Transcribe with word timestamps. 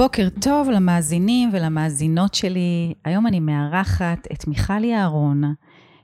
בוקר 0.00 0.28
טוב 0.40 0.70
למאזינים 0.70 1.50
ולמאזינות 1.52 2.34
שלי. 2.34 2.94
היום 3.04 3.26
אני 3.26 3.40
מארחת 3.40 4.26
את 4.32 4.48
מיכלי 4.48 4.94
אהרון, 4.94 5.42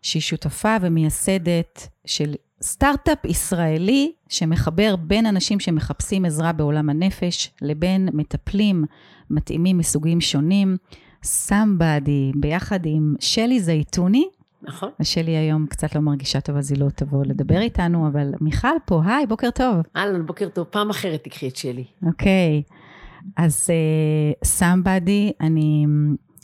שהיא 0.03 0.23
שותפה 0.23 0.77
ומייסדת 0.81 1.89
של 2.07 2.35
סטארט-אפ 2.63 3.25
ישראלי 3.25 4.13
שמחבר 4.29 4.97
בין 4.97 5.27
אנשים 5.27 5.61
שמחפשים 5.61 6.25
עזרה 6.25 6.53
בעולם 6.53 6.91
הנפש 6.91 7.51
לבין 7.63 8.09
מטפלים 8.13 8.85
מתאימים 9.31 9.79
מסוגים 9.79 10.21
שונים. 10.21 10.77
סמבאדי, 11.23 12.33
ביחד 12.35 12.81
עם 12.85 13.15
שלי 13.21 13.61
זייתוני. 13.61 14.29
נכון. 14.63 14.91
ושלי 15.01 15.37
היום 15.37 15.67
קצת 15.67 15.95
לא 15.95 16.01
מרגישה 16.01 16.41
טוב, 16.41 16.57
אז 16.57 16.73
היא 16.73 16.81
לא 16.81 16.89
תבוא 16.89 17.25
לדבר 17.27 17.61
איתנו, 17.61 18.09
אבל 18.09 18.33
מיכל 18.41 18.69
פה, 18.87 19.03
היי, 19.05 19.27
בוקר 19.27 19.51
טוב. 19.51 19.77
אהלן, 19.97 20.27
בוקר 20.27 20.49
טוב. 20.49 20.65
פעם 20.65 20.91
אחרת 20.91 21.25
תקחי 21.25 21.49
את 21.49 21.57
שלי. 21.57 21.85
אוקיי. 22.07 22.63
אז 23.37 23.71
סמבאדי, 24.45 25.31
uh, 25.31 25.47
אני 25.47 25.87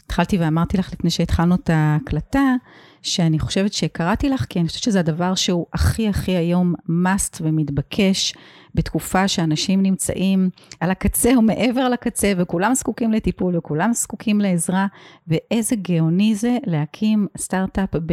התחלתי 0.07 0.39
ואמרתי 0.39 0.77
לך 0.77 0.93
לפני 0.93 1.11
שהתחלנו 1.11 1.55
את 1.55 1.71
ההקלטה, 1.71 2.55
שאני 3.03 3.39
חושבת 3.39 3.73
שקראתי 3.73 4.29
לך, 4.29 4.47
כי 4.49 4.61
אני 4.61 4.69
חושבת 4.69 4.83
שזה 4.83 5.01
הדבר 5.01 5.35
שהוא 5.35 5.67
הכי 5.73 6.09
הכי 6.09 6.33
היום 6.33 6.75
must 6.89 7.39
ומתבקש 7.41 8.35
בתקופה 8.75 9.29
שאנשים 9.29 9.83
נמצאים 9.83 10.51
על 10.81 10.91
הקצה 10.91 11.35
או 11.37 11.43
מעבר 11.43 11.89
לקצה, 11.89 12.33
וכולם 12.37 12.75
זקוקים 12.75 13.13
לטיפול 13.13 13.57
וכולם 13.57 13.93
זקוקים 13.93 14.41
לעזרה, 14.41 14.87
ואיזה 15.29 15.77
גאוני 15.77 16.35
זה 16.35 16.59
להקים 16.67 17.27
סטארט-אפ 17.39 17.95
ב... 18.07 18.13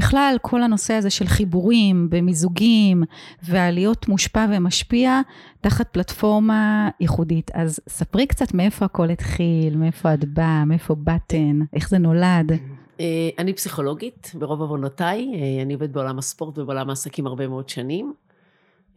בכלל, 0.00 0.36
כל 0.42 0.62
הנושא 0.62 0.94
הזה 0.94 1.10
של 1.10 1.26
חיבורים 1.26 2.10
במיזוגים 2.10 3.02
והלהיות 3.42 4.08
מושפע 4.08 4.46
ומשפיע 4.50 5.20
תחת 5.60 5.88
פלטפורמה 5.92 6.88
ייחודית. 7.00 7.50
אז 7.54 7.80
ספרי 7.88 8.26
קצת 8.26 8.54
מאיפה 8.54 8.84
הכל 8.84 9.10
התחיל, 9.10 9.76
מאיפה 9.76 10.14
את 10.14 10.24
באה, 10.24 10.64
מאיפה 10.64 10.94
באתן, 10.94 11.60
איך 11.72 11.88
זה 11.88 11.98
נולד. 11.98 12.52
אה, 13.00 13.28
אני 13.38 13.52
פסיכולוגית 13.52 14.32
ברוב 14.34 14.60
עוונותיי, 14.60 15.32
אה, 15.34 15.62
אני 15.62 15.74
עובדת 15.74 15.90
בעולם 15.90 16.18
הספורט 16.18 16.58
ובעולם 16.58 16.88
העסקים 16.88 17.26
הרבה 17.26 17.48
מאוד 17.48 17.68
שנים. 17.68 18.12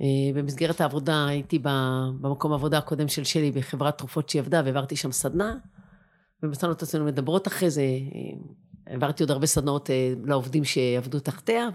אה, 0.02 0.08
במסגרת 0.34 0.82
העבודה 0.82 1.26
הייתי 1.28 1.60
במקום 2.22 2.52
העבודה 2.52 2.78
הקודם 2.78 3.08
של 3.08 3.24
שלי 3.24 3.52
בחברת 3.52 3.98
תרופות 3.98 4.30
שהיא 4.30 4.42
עבדה 4.42 4.62
והעברתי 4.66 4.96
שם 4.96 5.12
סדנה. 5.12 5.56
ומצאנו 6.44 6.74
את 6.74 6.82
עצמנו 6.82 7.06
מדברות 7.06 7.48
אחרי 7.48 7.70
זה, 7.70 7.84
העברתי 8.88 9.24
עוד 9.24 9.32
הרבה 9.32 9.46
סדנאות 9.46 9.90
לעובדים 10.26 10.64
שעבדו 10.64 11.20
תחתיה, 11.20 11.70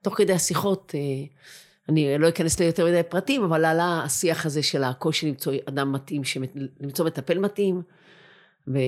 ותוך 0.00 0.14
כדי 0.16 0.32
השיחות, 0.32 0.94
אני 1.88 2.18
לא 2.18 2.28
אכנס 2.28 2.60
ליותר 2.60 2.86
מדי 2.86 3.02
פרטים, 3.08 3.42
אבל 3.42 3.64
עלה 3.64 4.02
השיח 4.04 4.46
הזה 4.46 4.62
של 4.62 4.84
הקושי 4.84 5.28
למצוא 5.28 5.52
אדם 5.68 5.92
מתאים, 5.92 6.22
למצוא 6.80 7.06
מטפל 7.06 7.38
מתאים. 7.38 7.82
ו... 8.68 8.78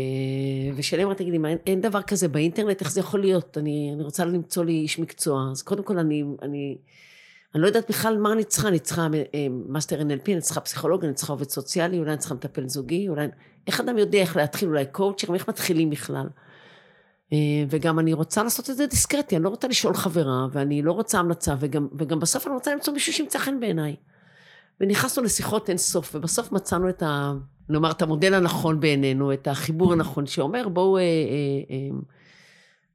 ושאלה 0.77 1.03
אמרה, 1.03 1.15
תגידי, 1.15 1.37
אין, 1.47 1.59
אין 1.67 1.81
דבר 1.81 2.03
כזה 2.03 2.29
באינטרנט, 2.29 2.81
איך 2.81 2.93
זה 2.93 3.01
יכול 3.01 3.21
להיות? 3.21 3.59
אני, 3.59 3.91
אני 3.95 4.03
רוצה 4.03 4.25
למצוא 4.25 4.65
לי 4.65 4.73
איש 4.73 4.99
מקצוע. 4.99 5.49
אז 5.51 5.63
קודם 5.63 5.83
כל, 5.83 5.99
אני, 5.99 6.25
אני, 6.43 6.79
אני 7.55 7.63
לא 7.63 7.67
יודעת 7.67 7.89
בכלל 7.89 8.19
מה 8.19 8.33
אני 8.33 8.45
צריכה, 8.45 8.69
אני 8.69 8.79
צריכה 8.79 9.09
אה, 9.35 9.47
מאסטר 9.69 10.01
NLP, 10.01 10.33
אני 10.33 10.41
צריכה 10.41 10.61
פסיכולוג, 10.61 11.05
אני 11.05 11.15
צריכה 11.15 11.33
עובד 11.33 11.49
סוציאלי, 11.49 11.99
אולי 11.99 12.11
אני 12.11 12.19
צריכה 12.19 12.35
מטפל 12.35 12.69
זוגי, 12.69 13.09
אולי... 13.09 13.27
איך 13.67 13.81
אדם 13.81 13.99
יודע 13.99 14.19
איך 14.19 14.37
להתחיל, 14.37 14.69
אולי 14.69 14.87
קואוצ'ר, 14.87 15.35
איך 15.35 15.49
מתחילים 15.49 15.91
בכלל? 15.91 16.27
אה, 17.33 17.39
וגם 17.69 17.99
אני 17.99 18.13
רוצה 18.13 18.43
לעשות 18.43 18.71
את 18.71 18.77
זה 18.77 18.87
דיסקרטי, 18.87 19.37
אני 19.37 19.45
לא 19.45 19.49
רוצה 19.49 19.69
לשאול 19.69 19.95
חברה, 19.95 20.47
ואני 20.53 20.83
לא 20.83 20.93
רוצה 20.93 21.19
המלצה, 21.19 21.55
וגם, 21.61 21.89
וגם 21.99 22.21
בסוף 22.21 22.47
אני 22.47 22.55
רוצה 22.55 22.75
למצוא 22.75 22.93
מישהו 22.93 23.13
שימצא 23.13 23.39
חן 23.39 23.61
בעיניי. 23.61 23.97
ונכנסנו 24.81 25.25
לשיחות 25.25 25.69
אין 25.69 25.79
סוף, 25.79 26.15
ובסוף 26.15 26.53
מצאנו 26.53 26.89
את 26.89 27.03
ה... 27.03 27.33
נאמר, 27.69 27.91
את 27.91 28.03
המודל 28.03 28.35
הנכון 28.35 28.81
בעינינו, 28.81 29.33
את 29.33 29.49
החיבור 29.49 29.93
הנכון, 29.93 30.27
שאומר, 30.27 30.69
בואו... 30.69 30.97
אה, 30.97 31.03
אה, 31.03 31.07
אה, 31.71 31.99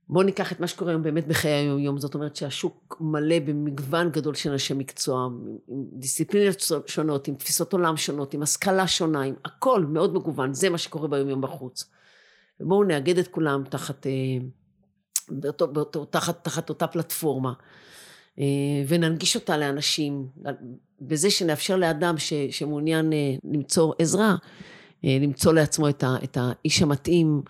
בואו 0.10 0.24
ניקח 0.24 0.52
את 0.52 0.60
מה 0.60 0.68
שקורה 0.68 0.92
היום 0.92 1.04
באמת 1.04 1.28
בחיי 1.28 1.52
היום-יום, 1.52 1.98
זאת 1.98 2.16
אומרת 2.16 2.36
שהשוק 2.36 2.98
מלא 3.02 3.40
במגוון 3.40 4.10
גדול 4.10 4.36
של 4.36 4.52
אנשי 4.52 4.74
מקצוע, 4.74 5.30
עם 5.68 5.86
דיסציפלינות 5.94 6.72
שונות, 6.88 7.28
עם 7.28 7.36
תפיסות 7.36 7.74
עולם 7.74 7.98
שונות, 7.98 8.34
עם 8.34 8.42
השכלה 8.42 8.88
שונה, 8.88 9.22
עם 9.22 9.34
הכל 9.46 9.86
מאוד 9.86 10.14
מגוון, 10.14 10.54
זה 10.54 10.70
מה 10.70 10.78
שקורה 10.78 11.08
ביום-יום 11.08 11.42
בחוץ. 11.42 11.90
ובואו 12.64 12.84
נאגד 12.84 13.18
את 13.18 13.28
כולם 13.28 13.64
תחת, 13.70 14.08
באותו, 15.30 15.68
באותו, 15.68 16.06
תחת, 16.06 16.44
תחת 16.44 16.70
אותה 16.70 16.88
פלטפורמה, 16.88 17.54
וננגיש 18.88 19.36
אותה 19.36 19.58
לאנשים, 19.58 20.28
בזה 21.08 21.30
שנאפשר 21.30 21.76
לאדם 21.76 22.18
ש, 22.18 22.34
שמעוניין 22.34 23.14
אה, 23.14 23.36
למצוא 23.54 23.94
עזרה, 24.00 24.36
אה, 25.06 25.18
למצוא 25.22 25.54
לעצמו 25.54 25.90
את, 25.90 26.04
ה, 26.04 26.16
את 26.24 26.38
האיש 26.42 26.82
המתאים, 26.82 27.42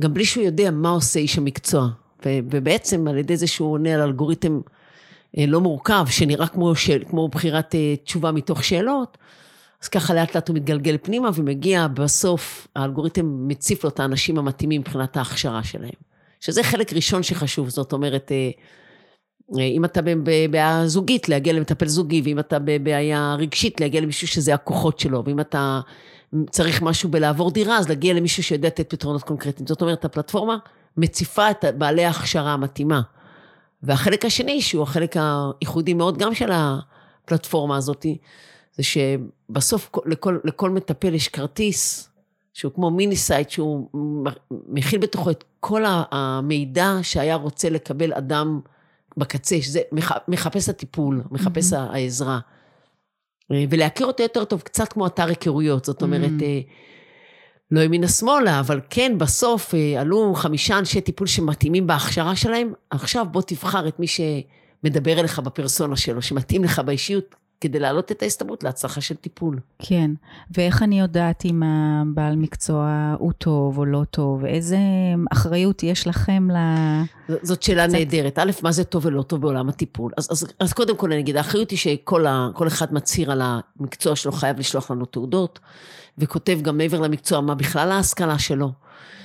גם 0.00 0.14
בלי 0.14 0.24
שהוא 0.24 0.44
יודע 0.44 0.70
מה 0.70 0.90
עושה 0.90 1.20
איש 1.20 1.38
המקצוע. 1.38 1.88
ובעצם 2.26 3.08
על 3.08 3.18
ידי 3.18 3.36
זה 3.36 3.46
שהוא 3.46 3.72
עונה 3.72 3.94
על 3.94 4.00
אלגוריתם 4.00 4.60
אה, 5.38 5.46
לא 5.46 5.60
מורכב, 5.60 6.04
שנראה 6.10 6.46
כמו, 6.46 6.74
של, 6.74 7.02
כמו 7.10 7.28
בחירת 7.28 7.74
תשובה 8.04 8.32
מתוך 8.32 8.64
שאלות, 8.64 9.18
אז 9.82 9.88
ככה 9.88 10.14
לאט 10.14 10.34
לאט 10.34 10.48
הוא 10.48 10.56
מתגלגל 10.56 10.96
פנימה 11.02 11.30
ומגיע 11.34 11.86
בסוף, 11.86 12.66
האלגוריתם 12.76 13.48
מציף 13.48 13.84
לו 13.84 13.90
את 13.90 14.00
האנשים 14.00 14.38
המתאימים 14.38 14.80
מבחינת 14.80 15.16
ההכשרה 15.16 15.64
שלהם. 15.64 15.90
שזה 16.40 16.62
חלק 16.62 16.92
ראשון 16.92 17.22
שחשוב, 17.22 17.68
זאת 17.68 17.92
אומרת, 17.92 18.32
אם 19.58 19.84
אתה 19.84 20.00
בבעיה 20.02 20.86
זוגית, 20.86 21.28
להגיע 21.28 21.52
למטפל 21.52 21.86
זוגי, 21.86 22.22
ואם 22.24 22.38
אתה 22.38 22.58
בבעיה 22.58 23.36
רגשית, 23.38 23.80
להגיע 23.80 24.00
למישהו 24.00 24.28
שזה 24.28 24.54
הכוחות 24.54 24.98
שלו, 24.98 25.22
ואם 25.26 25.40
אתה 25.40 25.80
צריך 26.50 26.82
משהו 26.82 27.10
בלעבור 27.10 27.50
דירה, 27.50 27.78
אז 27.78 27.88
להגיע 27.88 28.14
למישהו 28.14 28.42
שיודע 28.42 28.66
לתת 28.68 28.90
פתרונות 28.90 29.22
קונקרטיים. 29.22 29.66
זאת 29.66 29.82
אומרת, 29.82 30.04
הפלטפורמה 30.04 30.56
מציפה 30.96 31.50
את 31.50 31.64
בעלי 31.78 32.04
ההכשרה 32.04 32.52
המתאימה. 32.52 33.00
והחלק 33.82 34.24
השני, 34.24 34.62
שהוא 34.62 34.82
החלק 34.82 35.16
הייחודי 35.16 35.94
מאוד 35.94 36.18
גם 36.18 36.34
של 36.34 36.50
הפלטפורמה 36.52 37.76
הזאת, 37.76 38.06
זה 38.76 38.82
שבסוף 38.82 39.90
לכל, 40.06 40.38
לכל 40.44 40.70
מטפל 40.70 41.14
יש 41.14 41.28
כרטיס, 41.28 42.10
שהוא 42.54 42.72
כמו 42.72 42.90
mini 42.90 43.16
site, 43.16 43.50
שהוא 43.50 43.88
מכיל 44.68 45.00
בתוכו 45.00 45.30
את 45.30 45.44
כל 45.60 45.82
המידע 45.86 46.92
שהיה 47.02 47.34
רוצה 47.34 47.70
לקבל 47.70 48.12
אדם 48.12 48.60
בקצה, 49.16 49.56
שזה 49.60 49.80
מחפש 50.28 50.68
הטיפול, 50.68 51.22
מחפש 51.30 51.72
mm-hmm. 51.72 51.76
העזרה. 51.76 52.38
ולהכיר 53.50 54.06
אותו 54.06 54.22
יותר 54.22 54.44
טוב, 54.44 54.60
קצת 54.60 54.92
כמו 54.92 55.06
אתר 55.06 55.26
היכרויות, 55.26 55.84
זאת 55.84 56.02
אומרת, 56.02 56.30
mm-hmm. 56.30 57.70
לא 57.70 57.80
ימינה 57.80 58.08
שמאלה, 58.08 58.60
אבל 58.60 58.80
כן, 58.90 59.18
בסוף 59.18 59.74
אה, 59.74 60.00
עלו 60.00 60.34
חמישה 60.34 60.78
אנשי 60.78 61.00
טיפול 61.00 61.26
שמתאימים 61.26 61.86
בהכשרה 61.86 62.36
שלהם, 62.36 62.72
עכשיו 62.90 63.26
בוא 63.30 63.42
תבחר 63.42 63.88
את 63.88 64.00
מי 64.00 64.06
שמדבר 64.06 65.20
אליך 65.20 65.38
בפרסונה 65.38 65.96
שלו, 65.96 66.22
שמתאים 66.22 66.64
לך 66.64 66.78
באישיות, 66.78 67.34
כדי 67.60 67.78
להעלות 67.78 68.12
את 68.12 68.22
ההסתברות 68.22 68.64
להצלחה 68.64 69.00
של 69.00 69.14
טיפול. 69.14 69.60
כן, 69.78 70.10
ואיך 70.50 70.82
אני 70.82 71.00
יודעת 71.00 71.44
אם 71.44 71.62
הבעל 71.62 72.36
מקצוע 72.36 73.14
הוא 73.18 73.32
טוב 73.32 73.78
או 73.78 73.84
לא 73.84 74.02
טוב? 74.10 74.44
איזה 74.44 74.78
אחריות 75.32 75.82
יש 75.82 76.06
לכם 76.06 76.48
ל... 76.50 76.56
זאת 77.42 77.62
שאלה 77.62 77.86
קצת... 77.86 77.94
נהדרת. 77.94 78.38
א', 78.38 78.50
מה 78.62 78.72
זה 78.72 78.84
טוב 78.84 79.06
ולא 79.06 79.22
טוב 79.22 79.40
בעולם 79.40 79.68
הטיפול? 79.68 80.12
אז, 80.16 80.28
אז, 80.30 80.46
אז 80.60 80.72
קודם 80.72 80.96
כל 80.96 81.12
אני 81.12 81.20
אגיד, 81.20 81.36
האחריות 81.36 81.70
היא 81.70 81.78
שכל 81.78 82.26
ה, 82.26 82.48
אחד 82.66 82.94
מצהיר 82.94 83.32
על 83.32 83.42
המקצוע 83.44 84.16
שלו, 84.16 84.32
חייב 84.32 84.58
לשלוח 84.58 84.90
לנו 84.90 85.04
תעודות, 85.04 85.58
וכותב 86.18 86.58
גם 86.62 86.78
מעבר 86.78 87.00
למקצוע 87.00 87.40
מה 87.40 87.54
בכלל 87.54 87.90
ההשכלה 87.90 88.38
שלו. 88.38 88.72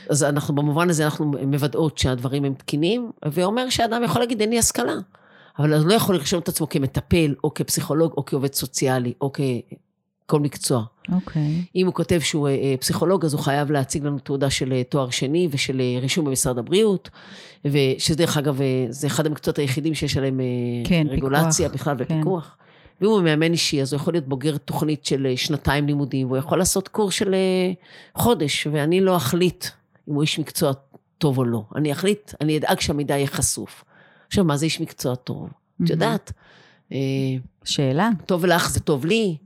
אז 0.09 0.23
אנחנו, 0.23 0.55
במובן 0.55 0.89
הזה, 0.89 1.05
אנחנו 1.05 1.25
מוודאות 1.47 1.97
שהדברים 1.97 2.45
הם 2.45 2.53
תקינים, 2.53 3.11
ואומר 3.25 3.69
שאדם 3.69 4.03
יכול 4.03 4.21
להגיד, 4.21 4.41
אין 4.41 4.49
לי 4.49 4.59
השכלה. 4.59 4.93
אבל 5.59 5.73
הוא 5.73 5.87
לא 5.87 5.93
יכול 5.93 6.15
לרשום 6.15 6.39
את 6.39 6.47
עצמו 6.47 6.69
כמטפל, 6.69 7.35
או 7.43 7.53
כפסיכולוג, 7.53 8.13
או 8.17 8.25
כעובד 8.25 8.53
סוציאלי, 8.53 9.13
או 9.21 9.31
ככל 9.31 10.39
מקצוע. 10.39 10.83
אוקיי. 11.11 11.41
Okay. 11.41 11.71
אם 11.75 11.85
הוא 11.85 11.93
כותב 11.93 12.19
שהוא 12.19 12.47
אה, 12.47 12.53
אה, 12.53 12.75
פסיכולוג, 12.79 13.25
אז 13.25 13.33
הוא 13.33 13.41
חייב 13.41 13.71
להציג 13.71 14.05
לנו 14.05 14.19
תעודה 14.19 14.49
של 14.49 14.73
אה, 14.73 14.83
תואר 14.83 15.09
שני 15.09 15.47
ושל 15.51 15.81
רישום 16.01 16.25
במשרד 16.25 16.57
הבריאות, 16.57 17.09
ושדרך 17.65 18.37
אגב, 18.37 18.59
זה 18.89 19.07
אחד 19.07 19.25
המקצועות 19.25 19.59
היחידים 19.59 19.95
שיש 19.95 20.17
עליהם 20.17 20.39
כן, 20.83 21.07
רגולציה 21.09 21.69
פיקוח. 21.69 21.81
בכלל 21.81 21.97
כן. 21.97 22.03
ופיקוח. 22.03 22.57
ואם 23.01 23.09
הוא 23.09 23.21
מאמן 23.21 23.51
אישי, 23.51 23.81
אז 23.81 23.93
הוא 23.93 24.01
יכול 24.01 24.13
להיות 24.13 24.27
בוגר 24.27 24.57
תוכנית 24.57 25.05
של 25.05 25.33
שנתיים 25.35 25.87
לימודים, 25.87 26.27
והוא 26.27 26.37
יכול 26.37 26.57
לעשות 26.57 26.87
קורס 26.87 27.13
של 27.13 27.35
חודש, 28.15 28.67
ואני 28.71 29.01
לא 29.01 29.17
אחליט 29.17 29.65
אם 30.09 30.13
הוא 30.13 30.21
איש 30.21 30.39
מקצוע 30.39 30.71
טוב 31.17 31.37
או 31.37 31.45
לא. 31.45 31.63
אני 31.75 31.91
אחליט, 31.91 32.33
אני 32.41 32.57
אדאג 32.57 32.79
שהמידע 32.79 33.17
יהיה 33.17 33.27
חשוף. 33.27 33.83
עכשיו, 34.31 34.45
מה 34.45 34.57
זה 34.57 34.65
איש 34.65 34.81
מקצוע 34.81 35.15
טוב? 35.15 35.49
את 35.83 35.89
יודעת. 35.89 36.31
אה, 36.91 36.97
שאלה. 37.63 38.09
טוב 38.25 38.45
לך 38.45 38.69
זה 38.69 38.79
טוב 38.79 39.05
לי. 39.05 39.37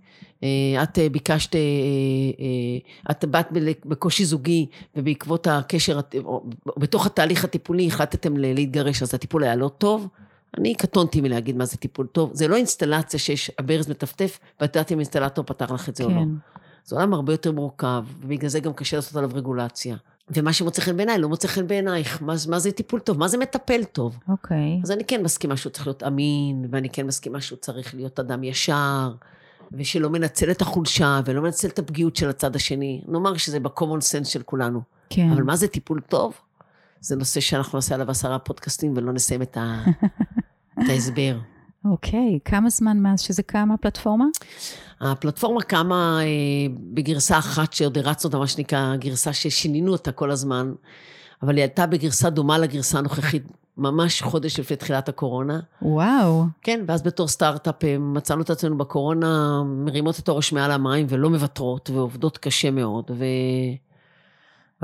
אה, 0.44 0.84
את 0.84 1.00
אה, 1.00 1.10
ביקשת, 1.10 1.56
את 3.12 3.26
באת 3.26 3.48
בקושי 3.86 4.26
זוגי, 4.26 4.66
ובעקבות 4.96 5.48
הקשר, 5.48 6.00
בתוך 6.78 7.06
התהליך 7.06 7.44
הטיפולי 7.44 7.88
החלטתם 7.88 8.38
להתגרש, 8.38 9.02
אז 9.02 9.14
הטיפול 9.14 9.44
היה 9.44 9.56
לא 9.56 9.68
טוב. 9.78 10.08
אני 10.58 10.76
קטונתי 10.76 11.22
מלהגיד 11.22 11.56
מה 11.56 11.66
זה 11.66 11.78
טיפול 11.78 12.08
טוב. 12.08 12.30
זה 12.34 12.48
לא 12.48 12.56
אינסטלציה 12.56 13.20
שיש, 13.20 13.52
הברז 13.60 13.90
מטפטף, 13.90 14.40
ואת 14.62 14.76
יודעת 14.76 14.92
אם 14.92 15.00
אינסטלטור 15.00 15.46
פתר 15.46 15.74
לך 15.74 15.90
את 15.90 15.96
זה 15.96 16.04
כן. 16.04 16.10
או 16.10 16.16
לא. 16.16 16.22
כן. 16.22 16.30
זה 16.86 16.96
עולם 16.96 17.14
הרבה 17.14 17.34
יותר 17.34 17.52
מורכב, 17.52 18.04
ובגלל 18.20 18.50
זה 18.50 18.60
גם 18.60 18.74
קשה 18.74 18.96
לעשות 18.96 19.16
עליו 19.16 19.30
רגולציה. 19.34 19.96
ומה 20.30 20.54
שמוצא 20.54 20.82
חן 20.82 20.98
בעיניי 20.98 21.18
לא 21.18 21.30
מוצא 21.30 21.48
חן 21.48 21.68
בעינייך. 21.68 22.22
מה, 22.22 22.34
מה 22.50 22.60
זה 22.60 22.72
טיפול 22.72 23.00
טוב? 23.00 23.18
מה 23.20 23.28
זה 23.28 23.38
מטפל 23.38 23.84
טוב? 23.84 24.20
אוקיי. 24.30 24.58
Okay. 24.58 24.84
אז 24.84 24.92
אני 24.92 25.04
כן 25.06 25.24
מסכימה 25.24 25.58
שהוא 25.58 25.72
צריך 25.72 25.88
להיות 25.88 26.04
אמין, 26.04 26.68
ואני 26.70 26.90
כן 26.90 27.08
מסכימה 27.08 27.42
שהוא 27.42 27.58
צריך 27.62 27.96
להיות 27.96 28.20
אדם 28.20 28.44
ישר, 28.44 29.14
ושלא 29.72 30.10
מנצל 30.10 30.52
את 30.52 30.62
החולשה, 30.62 31.20
ולא 31.26 31.42
מנצל 31.42 31.68
את 31.68 31.80
הפגיעות 31.80 32.16
של 32.16 32.30
הצד 32.30 32.56
השני. 32.56 33.02
נאמר 33.08 33.38
שזה 33.38 33.60
ב-common 33.60 34.00
sense 34.00 34.26
של 34.26 34.42
כולנו. 34.44 34.82
כן. 35.10 35.30
אבל 35.32 35.44
מה 35.44 35.56
זה 35.56 35.68
טיפול 35.68 36.02
טוב? 36.02 36.34
זה 37.00 37.16
נושא 37.16 37.40
שאנחנו 37.40 37.78
נעשה 37.78 37.96
עליו 37.96 38.12
עשרה 38.12 38.40
פודקאסטים 38.40 38.94
ולא 38.96 39.14
נסיים 39.14 39.42
את, 39.42 39.58
ה... 39.58 39.84
את 40.80 40.90
ההסבר. 40.90 41.38
אוקיי, 41.86 42.40
okay. 42.40 42.50
כמה 42.50 42.70
זמן 42.70 42.98
מאז 43.00 43.22
שזה 43.22 43.44
קם 43.44 43.72
הפלטפורמה? 43.74 44.26
הפלטפורמה 45.02 45.62
קמה 45.62 46.20
אה, 46.22 46.26
בגרסה 46.94 47.38
אחת 47.38 47.74
שעוד 47.74 47.98
הרצנו 47.98 48.28
אותה, 48.28 48.38
מה 48.38 48.48
שנקרא, 48.48 48.96
גרסה 48.96 49.34
ששינינו 49.34 49.92
אותה 49.92 50.12
כל 50.12 50.32
הזמן, 50.32 50.74
אבל 51.44 51.56
היא 51.56 51.64
עלתה 51.64 51.86
בגרסה 51.86 52.30
דומה 52.30 52.58
לגרסה 52.58 52.98
הנוכחית, 52.98 53.44
ממש 53.78 54.22
חודש 54.22 54.60
לפני 54.60 54.78
תחילת 54.78 55.10
הקורונה. 55.10 55.60
וואו. 55.82 56.44
כן, 56.62 56.84
ואז 56.88 57.02
בתור 57.02 57.28
סטארט-אפ 57.28 57.84
אה, 57.84 57.98
מצאנו 58.00 58.42
את 58.42 58.50
עצמנו 58.50 58.78
בקורונה 58.78 59.62
מרימות 59.66 60.20
את 60.20 60.28
הראש 60.28 60.54
מעל 60.54 60.72
המים 60.72 61.06
ולא 61.10 61.30
מוותרות, 61.30 61.90
ועובדות 61.90 62.38
קשה 62.38 62.72
מאוד, 62.72 63.12
ו... 63.12 63.26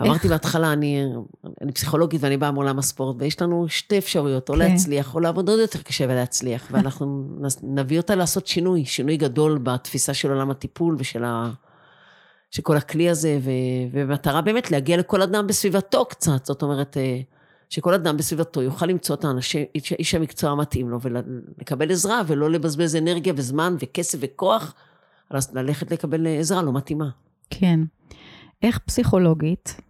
ואמרתי 0.01 0.27
בהתחלה, 0.27 0.73
אני, 0.73 1.05
אני 1.61 1.71
פסיכולוגית 1.71 2.23
ואני 2.23 2.37
באה 2.37 2.51
מעולם 2.51 2.79
הספורט, 2.79 3.15
ויש 3.19 3.41
לנו 3.41 3.65
שתי 3.69 3.97
אפשרויות, 3.97 4.49
או 4.49 4.53
כן. 4.53 4.59
להצליח 4.59 5.15
או 5.15 5.19
לעבוד 5.19 5.49
עוד 5.49 5.59
יותר 5.59 5.81
קשה 5.81 6.05
ולהצליח, 6.05 6.67
ואנחנו 6.71 7.27
נביא 7.63 7.97
אותה 7.97 8.15
לעשות 8.15 8.47
שינוי, 8.47 8.85
שינוי 8.85 9.17
גדול 9.17 9.57
בתפיסה 9.57 10.13
של 10.13 10.31
עולם 10.31 10.51
הטיפול 10.51 10.95
ושל 10.99 11.23
ה... 11.23 11.51
של 12.51 12.61
כל 12.61 12.77
הכלי 12.77 13.09
הזה, 13.09 13.39
ו... 13.41 13.49
ובמטרה 13.91 14.41
באמת 14.41 14.71
להגיע 14.71 14.97
לכל 14.97 15.21
אדם 15.21 15.47
בסביבתו 15.47 16.05
קצת, 16.05 16.45
זאת 16.45 16.61
אומרת, 16.61 16.97
אה, 16.97 17.19
שכל 17.69 17.93
אדם 17.93 18.17
בסביבתו 18.17 18.61
יוכל 18.61 18.85
למצוא 18.85 19.15
את 19.15 19.25
האנשים, 19.25 19.65
איש 19.99 20.15
המקצוע 20.15 20.51
המתאים 20.51 20.89
לו, 20.89 20.99
ולקבל 21.01 21.91
עזרה, 21.91 22.21
ולא 22.27 22.49
לבזבז 22.49 22.95
אנרגיה 22.95 23.33
וזמן 23.37 23.75
וכסף 23.79 24.17
וכוח, 24.21 24.73
אז 25.29 25.55
ללכת 25.55 25.91
לקבל 25.91 26.27
עזרה 26.27 26.61
לא 26.61 26.73
מתאימה. 26.73 27.09
כן. 27.49 27.79
איך 28.63 28.77
פסיכולוגית 28.77 29.81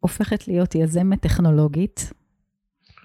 הופכת 0.00 0.48
להיות 0.48 0.74
יזמת 0.74 1.20
טכנולוגית? 1.22 2.12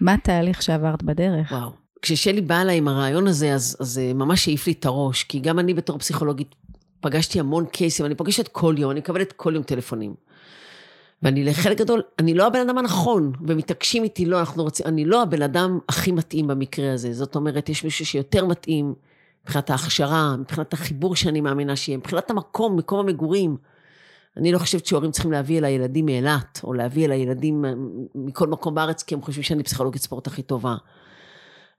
מה 0.00 0.14
התהליך 0.14 0.62
שעברת 0.62 1.02
בדרך? 1.02 1.52
וואו. 1.52 1.70
כששלי 2.02 2.40
באה 2.40 2.62
אליי 2.62 2.78
עם 2.78 2.88
הרעיון 2.88 3.26
הזה, 3.26 3.54
אז 3.54 3.76
זה 3.80 4.12
ממש 4.14 4.48
העיף 4.48 4.66
לי 4.66 4.72
את 4.72 4.84
הראש, 4.84 5.24
כי 5.24 5.38
גם 5.38 5.58
אני 5.58 5.74
בתור 5.74 5.98
פסיכולוגית 5.98 6.54
פגשתי 7.00 7.40
המון 7.40 7.66
קייסים, 7.66 8.06
אני 8.06 8.14
פוגשת 8.14 8.48
כל 8.48 8.74
יום, 8.78 8.90
אני 8.90 9.00
מקבלת 9.00 9.32
כל 9.32 9.54
יום 9.54 9.62
טלפונים. 9.62 10.14
ואני 11.22 11.44
לחלק 11.44 11.78
גדול, 11.78 12.02
אני 12.18 12.34
לא 12.34 12.46
הבן 12.46 12.60
אדם 12.60 12.78
הנכון, 12.78 13.32
ומתעקשים 13.46 14.04
איתי, 14.04 14.26
לא, 14.26 14.40
אנחנו 14.40 14.62
רוצים, 14.62 14.86
אני 14.86 15.04
לא 15.04 15.22
הבן 15.22 15.42
אדם 15.42 15.78
הכי 15.88 16.12
מתאים 16.12 16.46
במקרה 16.46 16.92
הזה. 16.92 17.12
זאת 17.12 17.36
אומרת, 17.36 17.68
יש 17.68 17.84
מישהו 17.84 18.06
שיותר 18.06 18.46
מתאים 18.46 18.94
מבחינת 19.44 19.70
ההכשרה, 19.70 20.36
מבחינת 20.36 20.72
החיבור 20.72 21.16
שאני 21.16 21.40
מאמינה 21.40 21.76
שיהיה, 21.76 21.98
מבחינת 21.98 22.30
המקום, 22.30 22.76
מקום 22.76 23.00
המגורים. 23.00 23.56
אני 24.36 24.52
לא 24.52 24.58
חושבת 24.58 24.86
שהורים 24.86 25.10
צריכים 25.10 25.32
להביא 25.32 25.58
אל 25.58 25.64
הילדים 25.64 26.06
מאילת, 26.06 26.60
או 26.64 26.72
להביא 26.72 27.04
אל 27.04 27.12
הילדים 27.12 27.64
מכל 28.14 28.48
מקום 28.48 28.74
בארץ, 28.74 29.02
כי 29.02 29.14
הם 29.14 29.22
חושבים 29.22 29.42
שאני 29.42 29.62
פסיכולוגית 29.62 30.02
ספורט 30.02 30.26
הכי 30.26 30.42
טובה. 30.42 30.76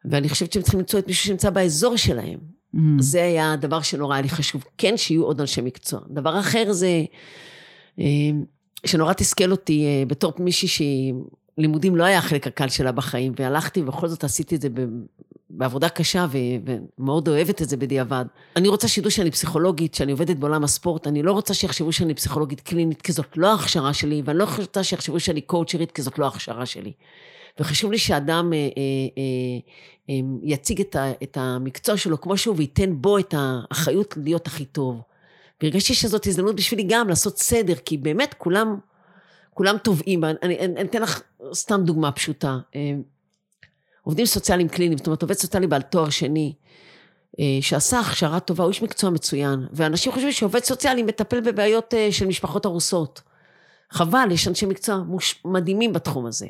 ואני 0.06 0.30
חושבת 0.30 0.54
שהם 0.54 0.62
צריכים 0.62 0.80
למצוא 0.80 1.00
את 1.00 1.08
מישהו 1.08 1.26
שנמצא 1.26 1.50
באזור 1.50 1.96
שלהם. 1.96 2.40
Mm. 2.76 2.80
זה 3.00 3.24
היה 3.24 3.54
הדבר 3.54 3.82
שנורא 3.82 4.14
היה 4.16 4.22
לי 4.22 4.30
חשוב. 4.30 4.64
כן, 4.78 4.98
שיהיו 4.98 5.24
עוד 5.24 5.42
אנשי 5.42 5.62
מקצוע. 5.62 6.00
דבר 6.10 6.40
אחר 6.40 6.72
זה, 6.72 7.04
אה, 8.00 8.06
שנורא 8.86 9.14
תסכל 9.14 9.52
אותי 9.52 9.86
אה, 9.86 10.06
בתור 10.08 10.34
מישהי 10.40 10.68
שהיא 10.68 11.14
לימודים 11.58 11.96
לא 11.96 12.04
היה 12.04 12.18
החלק 12.18 12.48
הקל 12.48 12.70
שלה 12.70 12.92
בחיים, 12.92 13.34
והלכתי 13.40 13.82
ובכל 13.82 14.08
זאת 14.08 14.24
עשיתי 14.24 14.56
את 14.56 14.62
זה 14.62 14.70
בעבודה 15.58 15.90
קשה 15.90 16.26
ומאוד 16.32 17.28
אוהבת 17.28 17.62
את 17.62 17.70
זה 17.70 17.78
בדיעבד. 17.78 18.26
אני 18.56 18.68
רוצה 18.68 18.88
שידעו 18.88 19.12
שאני 19.12 19.32
פסיכולוגית, 19.32 19.96
שאני 19.96 20.12
עובדת 20.12 20.38
בעולם 20.38 20.64
הספורט, 20.64 21.08
אני 21.08 21.24
לא 21.24 21.32
רוצה 21.32 21.54
שיחשבו 21.54 21.92
שאני 21.92 22.14
פסיכולוגית 22.14 22.62
קלינית, 22.62 23.02
כי 23.02 23.12
זאת 23.12 23.38
לא 23.38 23.52
ההכשרה 23.52 23.94
שלי, 23.94 24.22
ואני 24.26 24.38
לא 24.38 24.48
רוצה 24.58 24.84
שיחשבו 24.84 25.20
שאני 25.20 25.42
קואוצ'רית, 25.42 25.92
כי 25.92 26.02
זאת 26.02 26.20
לא 26.20 26.26
ההכשרה 26.26 26.66
שלי. 26.66 26.92
וחשוב 27.60 27.92
לי 27.92 27.98
שאדם 27.98 28.54
אה, 28.54 28.58
אה, 28.58 28.64
אה, 29.18 29.24
אה, 30.10 30.16
יציג 30.44 30.82
את, 30.82 30.96
ה- 30.96 31.12
את 31.24 31.38
המקצוע 31.42 31.98
שלו 31.98 32.22
כמו 32.22 32.38
שהוא, 32.38 32.56
וייתן 32.58 32.94
בו 33.02 33.18
את 33.18 33.34
האחריות 33.38 34.14
להיות 34.24 34.48
הכי 34.48 34.66
טוב. 34.66 35.02
והרגשתי 35.62 35.94
שזאת 35.94 36.28
הזדמנות 36.28 36.56
בשבילי 36.56 36.84
גם 36.90 37.10
לעשות 37.10 37.38
סדר, 37.38 37.76
כי 37.76 37.98
באמת 37.98 38.36
כולם... 38.38 38.78
כולם 39.54 39.78
תובעים, 39.78 40.24
אני, 40.24 40.34
אני, 40.44 40.60
אני 40.60 40.82
אתן 40.82 41.02
לך 41.02 41.22
סתם 41.54 41.82
דוגמה 41.84 42.12
פשוטה. 42.12 42.58
עובדים 44.08 44.26
סוציאליים 44.26 44.68
קליניים, 44.68 44.98
זאת 44.98 45.08
אומרת, 45.08 45.22
עובד 45.22 45.36
סוציאלי 45.36 45.68
בעל 45.68 45.82
תואר 45.82 46.10
שני, 46.10 46.54
אה, 47.40 47.46
שעשה 47.62 48.00
הכשרה 48.00 48.40
טובה, 48.40 48.64
הוא 48.64 48.70
איש 48.72 48.82
מקצוע 48.82 49.10
מצוין, 49.10 49.68
ואנשים 49.72 50.12
חושבים 50.12 50.32
שעובד 50.32 50.64
סוציאלי 50.64 51.04
מטפל 51.04 51.42
בבעיות 51.42 51.94
אה, 51.94 52.12
של 52.12 52.26
משפחות 52.28 52.66
הרוסות. 52.66 53.22
חבל, 53.92 54.28
יש 54.32 54.48
אנשי 54.48 54.66
מקצוע 54.66 54.98
מוש... 54.98 55.42
מדהימים 55.46 55.94
בתחום 55.94 56.26
הזה, 56.26 56.48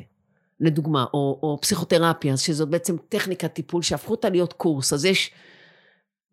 לדוגמה, 0.60 1.04
או, 1.14 1.38
או 1.42 1.58
פסיכותרפיה, 1.60 2.36
שזאת 2.36 2.68
בעצם 2.68 2.96
טכניקת 3.08 3.52
טיפול 3.52 3.82
שהפכו 3.82 4.10
אותה 4.10 4.28
להיות 4.28 4.52
קורס, 4.52 4.92
אז 4.92 5.04
יש 5.04 5.30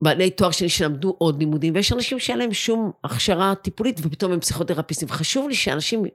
בעלי 0.01 0.29
תואר 0.29 0.51
שני 0.51 0.69
שלמדו 0.69 1.15
עוד 1.17 1.39
לימודים, 1.39 1.75
ויש 1.75 1.93
אנשים 1.93 2.19
שאין 2.19 2.37
להם 2.37 2.53
שום 2.53 2.91
הכשרה 3.03 3.55
טיפולית, 3.55 3.99
ופתאום 4.03 4.31
הם 4.31 4.39
פסיכותרפיסטים. 4.39 5.09
חשוב 5.09 5.49
לי 5.49 5.55
שאנשים 5.55 6.05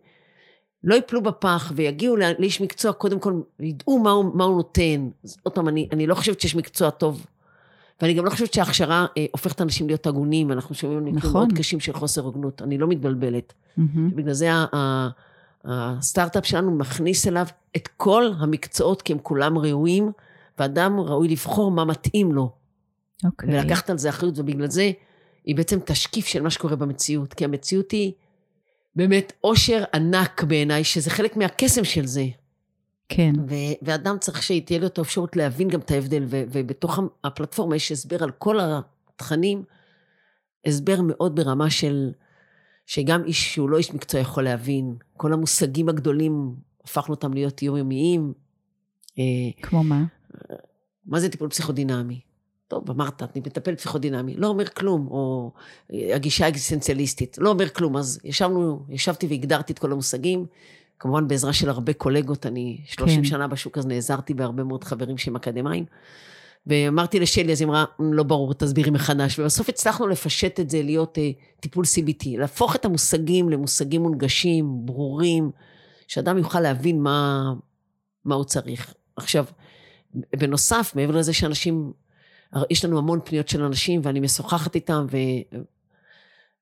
לא 0.84 0.94
יפלו 0.94 1.22
בפח 1.22 1.72
ויגיעו 1.74 2.16
לאיש 2.16 2.60
מקצוע, 2.60 2.92
קודם 2.92 3.20
כל 3.20 3.40
ידעו 3.60 3.98
מה 3.98 4.10
הוא, 4.10 4.24
מה 4.34 4.44
הוא 4.44 4.56
נותן. 4.56 5.08
אז 5.24 5.36
עוד 5.42 5.54
פעם, 5.54 5.68
אני, 5.68 5.88
אני 5.92 6.06
לא 6.06 6.14
חושבת 6.14 6.40
שיש 6.40 6.56
מקצוע 6.56 6.90
טוב. 6.90 7.26
ואני 8.02 8.14
גם 8.14 8.24
לא 8.24 8.30
חושבת 8.30 8.52
שההכשרה 8.52 9.06
אה, 9.16 9.26
הופכת 9.32 9.60
אנשים 9.60 9.86
להיות 9.86 10.06
הגונים, 10.06 10.52
אנחנו 10.52 10.74
שומעים 10.74 11.00
מקרים 11.00 11.16
נכון. 11.16 11.32
מאוד 11.32 11.58
קשים 11.58 11.80
של 11.80 11.92
חוסר 11.92 12.22
הוגנות, 12.22 12.62
אני 12.62 12.78
לא 12.78 12.88
מתבלבלת. 12.88 13.52
Mm-hmm. 13.52 13.82
בגלל 14.14 14.32
זה 14.32 14.48
הסטארט-אפ 15.64 16.46
שלנו 16.46 16.70
מכניס 16.70 17.26
אליו 17.26 17.46
את 17.76 17.88
כל 17.96 18.30
המקצועות, 18.38 19.02
כי 19.02 19.12
הם 19.12 19.18
כולם 19.22 19.58
ראויים, 19.58 20.12
ואדם 20.58 21.00
ראוי 21.00 21.28
לבחור 21.28 21.70
מה 21.70 21.84
מתאים 21.84 22.32
לו. 22.32 22.50
אוקיי. 23.24 23.48
Okay. 23.48 23.52
ולקחת 23.52 23.90
על 23.90 23.98
זה 23.98 24.08
אחריות, 24.08 24.38
ובגלל 24.38 24.70
זה 24.70 24.90
היא 25.44 25.56
בעצם 25.56 25.78
תשקיף 25.84 26.26
של 26.26 26.42
מה 26.42 26.50
שקורה 26.50 26.76
במציאות, 26.76 27.34
כי 27.34 27.44
המציאות 27.44 27.90
היא... 27.90 28.12
באמת 28.96 29.32
אושר 29.44 29.84
ענק 29.94 30.42
בעיניי, 30.42 30.84
שזה 30.84 31.10
חלק 31.10 31.36
מהקסם 31.36 31.84
של 31.84 32.06
זה. 32.06 32.26
כן. 33.08 33.32
ו- 33.48 33.74
ואדם 33.82 34.16
צריך 34.20 34.42
שתהיה 34.42 34.78
לו 34.78 34.86
את 34.86 34.98
האפשרות 34.98 35.36
להבין 35.36 35.68
גם 35.68 35.80
את 35.80 35.90
ההבדל, 35.90 36.24
ו- 36.26 36.42
ובתוך 36.52 36.98
הפלטפורמה 37.24 37.76
יש 37.76 37.92
הסבר 37.92 38.24
על 38.24 38.30
כל 38.30 38.58
התכנים, 38.60 39.62
הסבר 40.66 41.00
מאוד 41.02 41.36
ברמה 41.36 41.70
של, 41.70 42.12
שגם 42.86 43.24
איש 43.24 43.54
שהוא 43.54 43.70
לא 43.70 43.78
איש 43.78 43.94
מקצוע 43.94 44.20
יכול 44.20 44.44
להבין. 44.44 44.96
כל 45.16 45.32
המושגים 45.32 45.88
הגדולים, 45.88 46.54
הפכנו 46.84 47.14
אותם 47.14 47.34
להיות 47.34 47.62
יומיומיים. 47.62 48.32
אה, 49.18 49.62
כמו 49.62 49.84
מה? 49.84 50.04
מה 51.06 51.20
זה 51.20 51.28
טיפול 51.28 51.48
פסיכודינמי? 51.48 52.20
טוב, 52.70 52.90
אמרת, 52.90 53.22
אני 53.22 53.42
מטפל 53.46 53.74
פסיכודינמי, 53.74 54.34
לא 54.36 54.46
אומר 54.46 54.68
כלום, 54.68 55.06
או 55.10 55.50
הגישה 55.90 56.44
האקזיסטנציאליסטית, 56.44 57.38
לא 57.40 57.50
אומר 57.50 57.68
כלום. 57.68 57.96
אז 57.96 58.20
ישבנו, 58.24 58.82
ישבתי 58.88 59.26
והגדרתי 59.26 59.72
את 59.72 59.78
כל 59.78 59.92
המושגים, 59.92 60.46
כמובן 60.98 61.28
בעזרה 61.28 61.52
של 61.52 61.68
הרבה 61.68 61.92
קולגות, 61.92 62.46
אני 62.46 62.80
30 62.84 63.16
כן. 63.16 63.24
שנה 63.24 63.48
בשוק, 63.48 63.78
אז 63.78 63.86
נעזרתי 63.86 64.34
בהרבה 64.34 64.64
מאוד 64.64 64.84
חברים 64.84 65.18
שהם 65.18 65.36
אקדמאים. 65.36 65.84
ואמרתי 66.66 67.20
לשלי, 67.20 67.52
אז 67.52 67.60
היא 67.60 67.68
אמרה, 67.68 67.84
לא 67.98 68.22
ברור, 68.22 68.54
תסבירי 68.54 68.90
מחדש. 68.90 69.38
ובסוף 69.38 69.68
הצלחנו 69.68 70.06
לפשט 70.06 70.60
את 70.60 70.70
זה, 70.70 70.82
להיות 70.82 71.18
uh, 71.18 71.60
טיפול 71.60 71.84
CBT, 71.84 72.26
להפוך 72.38 72.76
את 72.76 72.84
המושגים 72.84 73.48
למושגים 73.48 74.02
מונגשים, 74.02 74.86
ברורים, 74.86 75.50
שאדם 76.08 76.38
יוכל 76.38 76.60
להבין 76.60 77.02
מה, 77.02 77.52
מה 78.24 78.34
הוא 78.34 78.44
צריך. 78.44 78.94
עכשיו, 79.16 79.44
בנוסף, 80.14 80.92
מעבר 80.96 81.16
לזה 81.16 81.32
שאנשים 81.32 81.92
יש 82.70 82.84
לנו 82.84 82.98
המון 82.98 83.20
פניות 83.24 83.48
של 83.48 83.62
אנשים 83.62 84.00
ואני 84.04 84.20
משוחחת 84.20 84.74
איתם, 84.74 85.06
ו... 85.10 85.16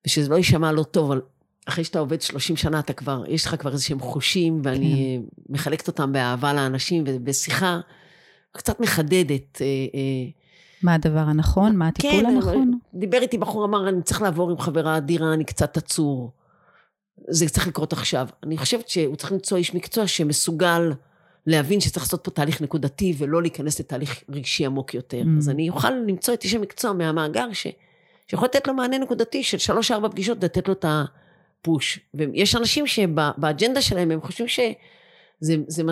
ושזה 0.06 0.30
לא 0.30 0.36
יישמע 0.36 0.72
לא 0.72 0.82
טוב, 0.82 1.10
אבל 1.10 1.20
אחרי 1.68 1.84
שאתה 1.84 1.98
עובד 1.98 2.20
30 2.20 2.56
שנה, 2.56 2.78
אתה 2.78 2.92
כבר, 2.92 3.24
יש 3.28 3.46
לך 3.46 3.54
כבר 3.58 3.72
איזה 3.72 3.84
שהם 3.84 4.00
חושים, 4.00 4.60
ואני 4.64 5.20
כן. 5.46 5.52
מחלקת 5.52 5.88
אותם 5.88 6.12
באהבה 6.12 6.52
לאנשים, 6.52 7.04
ובשיחה 7.06 7.80
קצת 8.52 8.80
מחדדת. 8.80 9.62
אה, 9.62 9.66
אה, 9.94 10.30
מה 10.82 10.94
הדבר 10.94 11.18
הנכון? 11.18 11.76
מה 11.76 11.88
הטיפול 11.88 12.20
כן, 12.20 12.26
הנכון? 12.26 12.78
דיבר 12.94 13.18
איתי 13.18 13.38
בחור, 13.38 13.64
אמר, 13.64 13.88
אני 13.88 14.02
צריך 14.02 14.22
לעבור 14.22 14.50
עם 14.50 14.58
חברה 14.58 14.96
אדירה, 14.96 15.34
אני 15.34 15.44
קצת 15.44 15.76
עצור. 15.76 16.32
זה 17.28 17.48
צריך 17.48 17.68
לקרות 17.68 17.92
עכשיו. 17.92 18.28
אני 18.42 18.58
חושבת 18.58 18.88
שהוא 18.88 19.16
צריך 19.16 19.32
למצוא 19.32 19.56
איש 19.56 19.74
מקצוע 19.74 20.06
שמסוגל 20.06 20.92
להבין 21.46 21.80
שצריך 21.80 22.04
לעשות 22.04 22.24
פה 22.24 22.30
תהליך 22.30 22.62
נקודתי 22.62 23.14
ולא 23.18 23.42
להיכנס 23.42 23.80
לתהליך 23.80 24.24
רגשי 24.28 24.66
עמוק 24.66 24.94
יותר. 24.94 25.22
Mm. 25.22 25.38
אז 25.38 25.48
אני 25.48 25.68
אוכל 25.68 25.90
למצוא 25.90 26.34
את 26.34 26.44
איש 26.44 26.54
המקצוע 26.54 26.92
מהמאגר 26.92 27.52
ש, 27.52 27.66
שיכול 28.26 28.48
לתת 28.48 28.66
לו 28.66 28.74
מענה 28.74 28.98
נקודתי 28.98 29.42
של 29.42 29.58
שלוש-ארבע 29.58 30.08
פגישות, 30.08 30.44
לתת 30.44 30.68
לו 30.68 30.74
את 30.74 30.84
הפוש. 30.88 32.00
ויש 32.14 32.56
אנשים 32.56 32.86
שבאג'נדה 32.86 33.82
שלהם 33.82 34.10
הם 34.10 34.20
חושבים 34.20 34.48
ש... 34.48 34.60
זה, 35.40 35.56
זה 35.66 35.82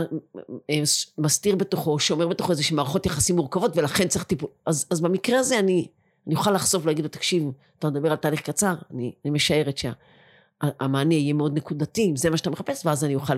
מסתיר 1.18 1.56
בתוכו, 1.56 1.98
שומר 1.98 2.28
בתוכו 2.28 2.52
איזה 2.52 2.62
מערכות 2.72 3.06
יחסים 3.06 3.36
מורכבות, 3.36 3.76
ולכן 3.76 4.08
צריך 4.08 4.24
טיפול. 4.24 4.48
אז, 4.66 4.86
אז 4.90 5.00
במקרה 5.00 5.38
הזה 5.38 5.58
אני, 5.58 5.88
אני 6.26 6.34
אוכל 6.34 6.50
לחשוף 6.50 6.84
ולהגיד 6.84 7.04
לו, 7.04 7.10
תקשיב, 7.10 7.50
אתה 7.78 7.90
מדבר 7.90 8.10
על 8.10 8.16
תהליך 8.16 8.40
קצר, 8.40 8.74
אני, 8.94 9.12
אני 9.24 9.30
משערת 9.30 9.78
שהמענה 9.78 11.14
יהיה 11.14 11.32
מאוד 11.32 11.56
נקודתי, 11.56 12.10
אם 12.10 12.16
זה 12.16 12.30
מה 12.30 12.36
שאתה 12.36 12.50
מחפש, 12.50 12.86
ואז 12.86 13.04
אני 13.04 13.14
אוכל 13.14 13.34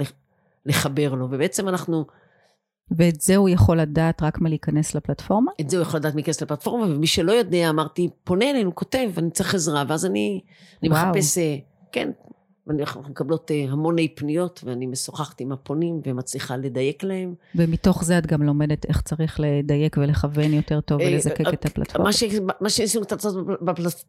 לחבר 0.68 1.14
לו. 1.14 1.26
ובעצם 1.30 1.68
אנחנו... 1.68 2.04
ואת 2.90 3.20
זה 3.20 3.36
הוא 3.36 3.48
יכול 3.48 3.80
לדעת 3.80 4.22
רק 4.22 4.40
מלהיכנס 4.40 4.94
לפלטפורמה? 4.94 5.52
את 5.60 5.70
זה 5.70 5.76
הוא 5.76 5.82
יכול 5.82 6.00
לדעת 6.00 6.14
מלהיכנס 6.14 6.42
לפלטפורמה, 6.42 6.86
ומי 6.86 7.06
שלא 7.06 7.32
יודע, 7.32 7.70
אמרתי, 7.70 8.08
פונה 8.24 8.50
אלינו, 8.50 8.74
כותב, 8.74 9.08
אני 9.18 9.30
צריך 9.30 9.54
עזרה, 9.54 9.84
ואז 9.88 10.06
אני, 10.06 10.40
אני 10.82 10.88
מחפש, 10.88 11.38
אה, 11.38 11.56
כן, 11.92 12.10
ואנחנו 12.66 13.02
מקבלות 13.02 13.50
אה, 13.50 13.66
המוני 13.68 14.08
פניות, 14.08 14.60
ואני 14.64 14.86
משוחחת 14.86 15.40
עם 15.40 15.52
הפונים 15.52 16.00
ומצליחה 16.06 16.56
לדייק 16.56 17.04
להם. 17.04 17.34
ומתוך 17.54 18.04
זה 18.04 18.18
את 18.18 18.26
גם 18.26 18.42
לומדת 18.42 18.86
איך 18.86 19.02
צריך 19.02 19.40
לדייק 19.40 19.96
ולכוון 20.00 20.52
יותר 20.52 20.80
טוב 20.80 21.00
אה, 21.00 21.06
ולזקק 21.06 21.54
את 21.54 21.66
הפלטפורמה. 21.66 22.10
מה 22.60 22.70
שניסינו 22.70 23.04
קצת 23.04 23.24
לעשות 23.24 23.46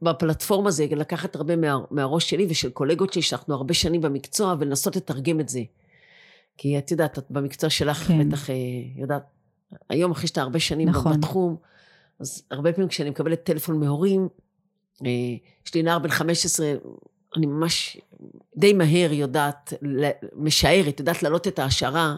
בפלטפורמה 0.02 0.72
זה 0.72 0.86
לקחת 0.92 1.36
הרבה 1.36 1.56
מה, 1.56 1.78
מהראש 1.92 2.30
שלי 2.30 2.48
ושל 2.50 2.70
קולגות 2.70 3.14
שלי, 3.14 3.22
שאנחנו 3.22 3.56
הרבה 3.56 3.74
שנים 3.74 4.02
במקצוע, 4.02 4.56
ולנסות 4.60 4.96
לתרגם 4.96 5.40
את 5.40 5.50
זה. 5.50 5.62
כי 6.62 6.78
את 6.78 6.92
יודעת, 6.92 7.18
את 7.18 7.26
במקצוע 7.30 7.70
שלך 7.70 7.98
כן. 7.98 8.30
בטח 8.30 8.48
יודעת, 8.96 9.24
היום 9.90 10.12
אחרי 10.12 10.28
שאתה 10.28 10.42
הרבה 10.42 10.60
שנים 10.60 10.90
נכון. 10.90 11.18
בתחום, 11.18 11.56
אז 12.20 12.44
הרבה 12.52 12.74
פעמים 12.74 12.90
כשאני 12.90 13.10
מקבלת 13.10 13.44
טלפון 13.44 13.80
מהורים, 13.80 14.28
יש 15.66 15.76
לי 15.76 15.84
נער 15.84 16.00
בן 16.00 16.10
15, 16.10 16.74
אני 17.38 17.46
ממש 17.46 17.98
די 18.58 18.74
מהר 18.74 19.14
יודעת, 19.14 19.74
משערת, 20.36 21.00
יודעת 21.00 21.24
להעלות 21.24 21.48
את 21.48 21.60
ההשערה, 21.60 22.16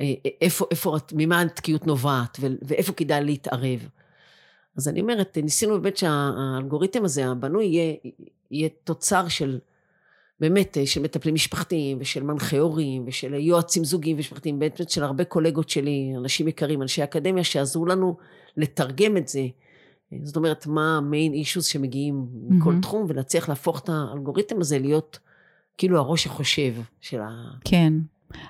אה, 0.00 0.12
איפה, 0.40 0.66
איפה, 0.70 0.96
ממה 1.12 1.40
התקיעות 1.40 1.86
נובעת, 1.86 2.38
ואיפה 2.62 2.92
כדאי 2.92 3.24
להתערב. 3.24 3.88
אז 4.76 4.88
אני 4.88 5.00
אומרת, 5.00 5.38
ניסינו 5.42 5.80
באמת 5.80 5.96
שהאלגוריתם 5.96 7.04
הזה, 7.04 7.26
הבנוי, 7.26 7.64
יהיה, 7.64 7.94
יהיה 8.50 8.68
תוצר 8.84 9.28
של, 9.28 9.58
באמת, 10.40 10.78
אה, 10.78 10.86
של 10.86 11.02
מטפלים 11.02 11.34
משפחתיים, 11.34 11.98
ושל 12.00 12.22
מנחי 12.22 12.56
הורים, 12.56 13.04
ושל 13.06 13.34
יועצים 13.34 13.84
זוגיים 13.84 14.16
ומשפחתיים, 14.16 14.58
באמת 14.58 14.90
של 14.90 15.04
הרבה 15.04 15.24
קולגות 15.24 15.68
שלי, 15.68 16.12
אנשים 16.16 16.48
יקרים, 16.48 16.82
אנשי 16.82 17.04
אקדמיה, 17.04 17.44
שעזרו 17.44 17.86
לנו 17.86 18.16
לתרגם 18.56 19.16
את 19.16 19.28
זה. 19.28 19.46
זאת 20.22 20.36
אומרת, 20.36 20.66
מה 20.66 20.96
המיין 20.96 21.32
אישוס 21.32 21.66
שמגיעים 21.66 22.26
מכל 22.48 22.74
mm-hmm. 22.74 22.82
תחום, 22.82 23.04
ולהצליח 23.08 23.48
להפוך 23.48 23.80
את 23.80 23.88
האלגוריתם 23.88 24.60
הזה 24.60 24.78
להיות 24.78 25.18
כאילו 25.78 25.98
הראש 25.98 26.26
החושב 26.26 26.74
של 27.00 27.20
ה... 27.20 27.28
כן. 27.64 27.92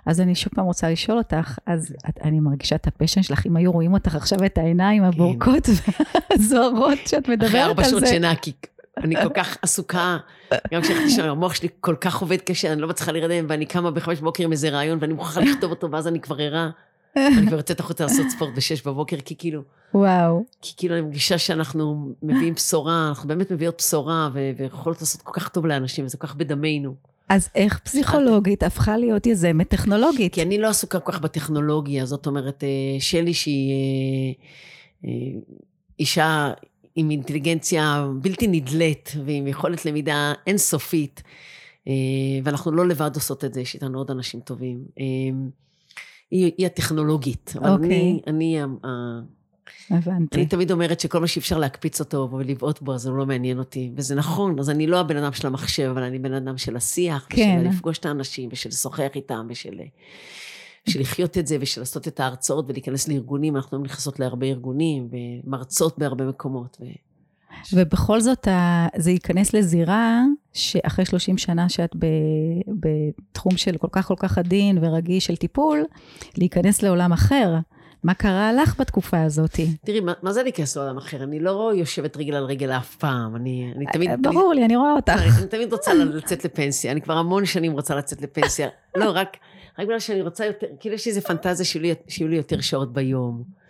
אז 0.06 0.20
אני 0.20 0.35
שוב 0.35 0.52
פעם 0.54 0.64
רוצה 0.64 0.90
לשאול 0.90 1.18
אותך, 1.18 1.59
אז 1.66 1.94
את, 2.09 2.18
אני 2.25 2.40
מרגישה 2.40 2.76
את 2.76 2.87
הפשן 2.87 3.23
שלך, 3.23 3.47
אם 3.47 3.56
היו 3.56 3.73
רואים 3.73 3.92
אותך 3.92 4.14
עכשיו 4.14 4.44
את 4.47 4.59
העיניים 4.59 5.02
הבורקות 5.02 5.66
כן. 5.66 5.92
והזוהרות 6.30 6.99
שאת 7.06 7.28
מדברת 7.28 7.42
על 7.42 7.49
זה. 7.50 7.59
אחרי 7.59 7.62
ארבע 7.62 7.85
שעות 7.85 8.06
שינה, 8.06 8.37
כי 8.37 8.52
אני 9.04 9.16
כל 9.23 9.28
כך 9.35 9.57
עסוקה, 9.62 10.19
גם 10.73 10.83
כשהלכתי 10.83 11.11
שם, 11.11 11.25
המוח 11.25 11.54
שלי 11.54 11.69
כל 11.80 11.97
כך 12.00 12.21
עובד 12.21 12.37
קשה, 12.37 12.73
אני 12.73 12.80
לא 12.80 12.88
מצליחה 12.88 13.12
להירדם, 13.12 13.47
ואני 13.49 13.66
קמה 13.66 13.90
בחמש 13.90 14.21
בבוקר 14.21 14.45
עם 14.45 14.52
איזה 14.52 14.71
רעיון, 14.71 14.99
ואני 15.00 15.12
מוכרחה 15.12 15.40
לכתוב 15.40 15.71
אותו, 15.71 15.90
ואז 15.90 16.09
אני 16.09 16.21
כבר 16.21 16.37
ערה. 16.38 16.71
אני 17.16 17.47
כבר 17.47 17.57
יוצאת 17.57 17.80
החוצה 17.80 18.04
לעשות 18.04 18.26
ספורט 18.30 18.50
בשש 18.57 18.83
בבוקר, 18.87 19.16
כי 19.25 19.35
כאילו... 19.38 19.62
וואו. 19.95 20.45
כי 20.62 20.73
כאילו 20.76 20.95
אני 20.95 21.02
מרגישה 21.02 21.38
שאנחנו 21.38 22.12
מביאים 22.23 22.54
בשורה, 22.54 23.09
אנחנו 23.09 23.28
באמת 23.28 23.52
מביאות 23.52 23.75
בשורה, 23.78 24.30
ויכולות 24.57 25.00
לעשות 25.00 25.23
כל 25.23 25.40
כך 25.40 25.49
טוב 25.49 25.66
לאנשים, 25.66 26.04
וזה 26.04 26.19
כל 26.19 26.26
כך 26.26 26.35
בדמנו. 26.35 26.95
אז 27.28 27.49
איך 27.54 27.78
פסיכולוגית 27.78 28.62
הפכה 28.62 28.97
להיות 28.97 29.26
יזמת 29.26 29.69
טכנולוגית? 29.69 30.35
כי 30.35 30.42
אני 30.42 30.59
לא 30.59 30.69
עסוקה 30.69 31.00
כל 31.00 31.12
כך 31.12 31.21
בטכנולוגיה, 31.21 32.07
זאת 32.07 32.26
אומרת, 32.26 32.64
אה, 32.64 33.00
שלי 33.00 33.35
שהיא 33.35 33.73
אה, 35.04 35.09
אה, 35.09 35.40
אישה 35.99 36.52
עם 36.94 37.11
אינטליגנציה 37.11 38.06
בלתי 38.20 38.47
נדלית, 38.47 39.12
ועם 39.25 39.47
יכולת 39.47 39.87
למידה 39.87 40.32
אינסופית, 40.47 41.23
ואנחנו 42.44 42.73
לא 42.73 42.88
לבד 42.88 43.11
עושות 43.14 43.44
את 43.44 43.54
זה, 43.54 43.61
יש 43.61 43.75
איתנו 43.75 43.99
עוד 43.99 44.11
אנשים 44.11 44.40
טובים. 44.40 44.85
היא, 46.30 46.52
היא 46.59 46.66
הטכנולוגית. 46.66 47.54
אבל 47.59 47.70
אוקיי. 47.70 47.87
אני, 47.87 48.20
אני, 48.26 48.59
הבנתי. 49.90 50.37
אני 50.37 50.47
תמיד 50.47 50.70
אומרת 50.73 51.00
שכל 51.00 51.20
מה 51.20 51.26
שאפשר 51.26 51.59
להקפיץ 51.59 52.00
אותו 52.00 52.28
ולבעוט 52.32 52.82
בו, 52.82 52.94
אז 52.94 53.06
הוא 53.06 53.16
לא 53.16 53.26
מעניין 53.26 53.59
אותי. 53.59 53.90
וזה 53.97 54.14
נכון, 54.14 54.59
אז 54.59 54.70
אני 54.70 54.87
לא 54.87 55.00
הבן 55.00 55.16
אדם 55.16 55.32
של 55.32 55.47
המחשב, 55.47 55.88
אבל 55.90 56.02
אני 56.02 56.18
בן 56.18 56.35
אדם 56.35 56.59
של 56.59 56.76
השיח, 56.76 57.26
כן. 57.28 57.59
ושל 57.61 57.68
לפגוש 57.68 57.99
את 57.99 58.06
האנשים, 58.06 58.49
ושל 58.52 58.68
לשוחח 58.68 59.11
איתם, 59.14 59.47
ושל... 59.50 59.80
של 60.88 61.00
לחיות 61.00 61.38
את 61.38 61.46
זה 61.46 61.56
ושל 61.60 61.80
לעשות 61.80 62.08
את 62.08 62.20
ההרצאות 62.20 62.64
ולהיכנס 62.68 63.08
לארגונים, 63.08 63.56
אנחנו 63.56 63.78
לא 63.78 63.84
נכנסות 63.84 64.20
להרבה 64.20 64.46
ארגונים 64.46 65.08
ומרצות 65.44 65.99
בהרבה 65.99 66.25
מקומות. 66.25 66.76
ו... 66.80 66.84
ובכל 67.72 68.20
זאת, 68.20 68.49
זה 68.96 69.10
ייכנס 69.10 69.54
לזירה 69.54 70.22
שאחרי 70.52 71.04
30 71.04 71.38
שנה 71.38 71.68
שאת 71.68 71.90
בתחום 72.66 73.56
של 73.56 73.76
כל 73.76 73.88
כך 73.92 74.06
כל 74.06 74.14
כך 74.18 74.38
עדין 74.38 74.78
ורגיש 74.82 75.26
של 75.26 75.37
טיפול, 75.37 75.84
להיכנס 76.37 76.82
לעולם 76.82 77.12
אחר. 77.12 77.54
מה 78.04 78.14
קרה 78.14 78.52
לך 78.52 78.80
בתקופה 78.80 79.22
הזאת? 79.22 79.60
תראי, 79.84 80.00
מה, 80.00 80.12
מה 80.22 80.32
זה 80.32 80.42
להיכנס 80.42 80.76
לעולם 80.76 80.96
אחר? 80.96 81.22
אני 81.22 81.40
לא 81.40 81.72
יושבת 81.75 82.16
רגל 82.16 82.34
על 82.34 82.44
רגל 82.44 82.70
אף 82.70 82.96
פעם. 82.96 83.37
אני, 83.37 83.72
אני 83.76 83.84
תמיד... 83.92 84.10
ברור 84.22 84.52
אני, 84.52 84.60
לי, 84.60 84.66
אני 84.66 84.76
רואה 84.76 84.92
אותך. 84.92 85.12
אני, 85.12 85.30
אני 85.38 85.46
תמיד 85.46 85.72
רוצה 85.72 85.94
לצאת 85.94 86.44
לפנסיה. 86.44 86.92
אני 86.92 87.00
כבר 87.00 87.16
המון 87.16 87.46
שנים 87.46 87.72
רוצה 87.72 87.94
לצאת 87.94 88.22
לפנסיה. 88.22 88.68
לא, 88.96 89.10
רק, 89.10 89.37
רק 89.79 89.87
בגלל 89.87 90.00
שאני 90.00 90.23
רוצה 90.23 90.47
יותר, 90.47 90.67
כאילו 90.81 90.95
יש 90.95 91.07
לי 91.07 91.11
איזה 91.11 91.21
פנטזיה 91.21 91.67
שיהיו 92.09 92.29
לי 92.29 92.37
יותר 92.37 92.61
שעות 92.61 92.93
ביום. 92.93 93.61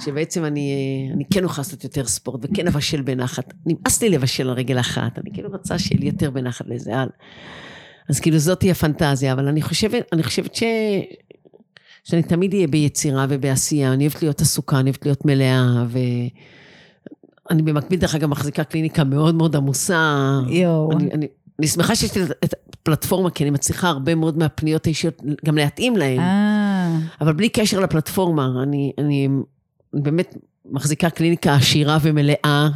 שבעצם 0.00 0.44
אני, 0.44 1.08
אני 1.14 1.24
כן 1.30 1.44
אוכל 1.44 1.60
לעשות 1.60 1.84
יותר 1.84 2.06
ספורט 2.06 2.40
וכן 2.42 2.66
אבשל 2.66 3.02
בנחת. 3.02 3.54
נמאס 3.66 4.02
לי 4.02 4.08
לבשל 4.08 4.48
על 4.48 4.54
רגל 4.56 4.80
אחת, 4.80 5.18
אני 5.18 5.30
כאילו 5.32 5.48
רוצה 5.48 5.78
שיהיה 5.78 6.00
לי 6.00 6.06
יותר 6.06 6.30
בנחת 6.30 6.66
לזה. 6.68 6.92
אז 8.08 8.20
כאילו 8.20 8.38
זאתי 8.38 8.70
הפנטזיה, 8.70 9.32
אבל 9.32 9.48
אני 9.48 9.62
חושבת, 9.62 10.08
אני 10.12 10.22
חושבת 10.22 10.54
ש... 10.54 10.62
שאני 12.04 12.22
תמיד 12.22 12.54
אהיה 12.54 12.66
ביצירה 12.66 13.26
ובעשייה, 13.28 13.92
אני 13.92 14.04
אוהבת 14.04 14.22
להיות 14.22 14.40
עסוקה, 14.40 14.80
אני 14.80 14.90
אוהבת 14.90 15.06
להיות 15.06 15.24
מלאה, 15.24 15.84
ואני 15.88 17.62
במקביל, 17.62 18.00
דרך 18.00 18.14
אגב, 18.14 18.28
מחזיקה 18.28 18.64
קליניקה 18.64 19.04
מאוד 19.04 19.34
מאוד 19.34 19.56
עמוסה. 19.56 20.40
יואו. 20.48 20.92
אני, 20.92 21.10
אני, 21.12 21.26
אני 21.58 21.66
שמחה 21.66 21.96
שיש 21.96 22.16
לי 22.16 22.22
את 22.44 22.54
הפלטפורמה, 22.84 23.30
כי 23.30 23.44
אני 23.44 23.50
מצליחה 23.50 23.88
הרבה 23.88 24.14
מאוד 24.14 24.38
מהפניות 24.38 24.86
האישיות 24.86 25.22
גם 25.44 25.56
להתאים 25.56 25.96
להן. 25.96 26.18
אה. 26.18 26.98
אבל 27.20 27.32
בלי 27.32 27.48
קשר 27.48 27.80
לפלטפורמה, 27.80 28.48
אני, 28.62 28.92
אני 28.98 29.28
באמת 29.92 30.36
מחזיקה 30.70 31.10
קליניקה 31.10 31.54
עשירה 31.54 31.98
ומלאה, 32.02 32.68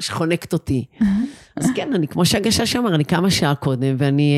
שחונקת 0.00 0.52
אותי. 0.52 0.84
אז 1.56 1.66
כן, 1.74 1.92
אני, 1.94 2.08
כמו 2.08 2.24
שהגשש 2.24 2.76
אמר, 2.76 2.94
אני 2.94 3.04
כמה 3.04 3.30
שעה 3.30 3.54
קודם, 3.54 3.94
ואני... 3.98 4.34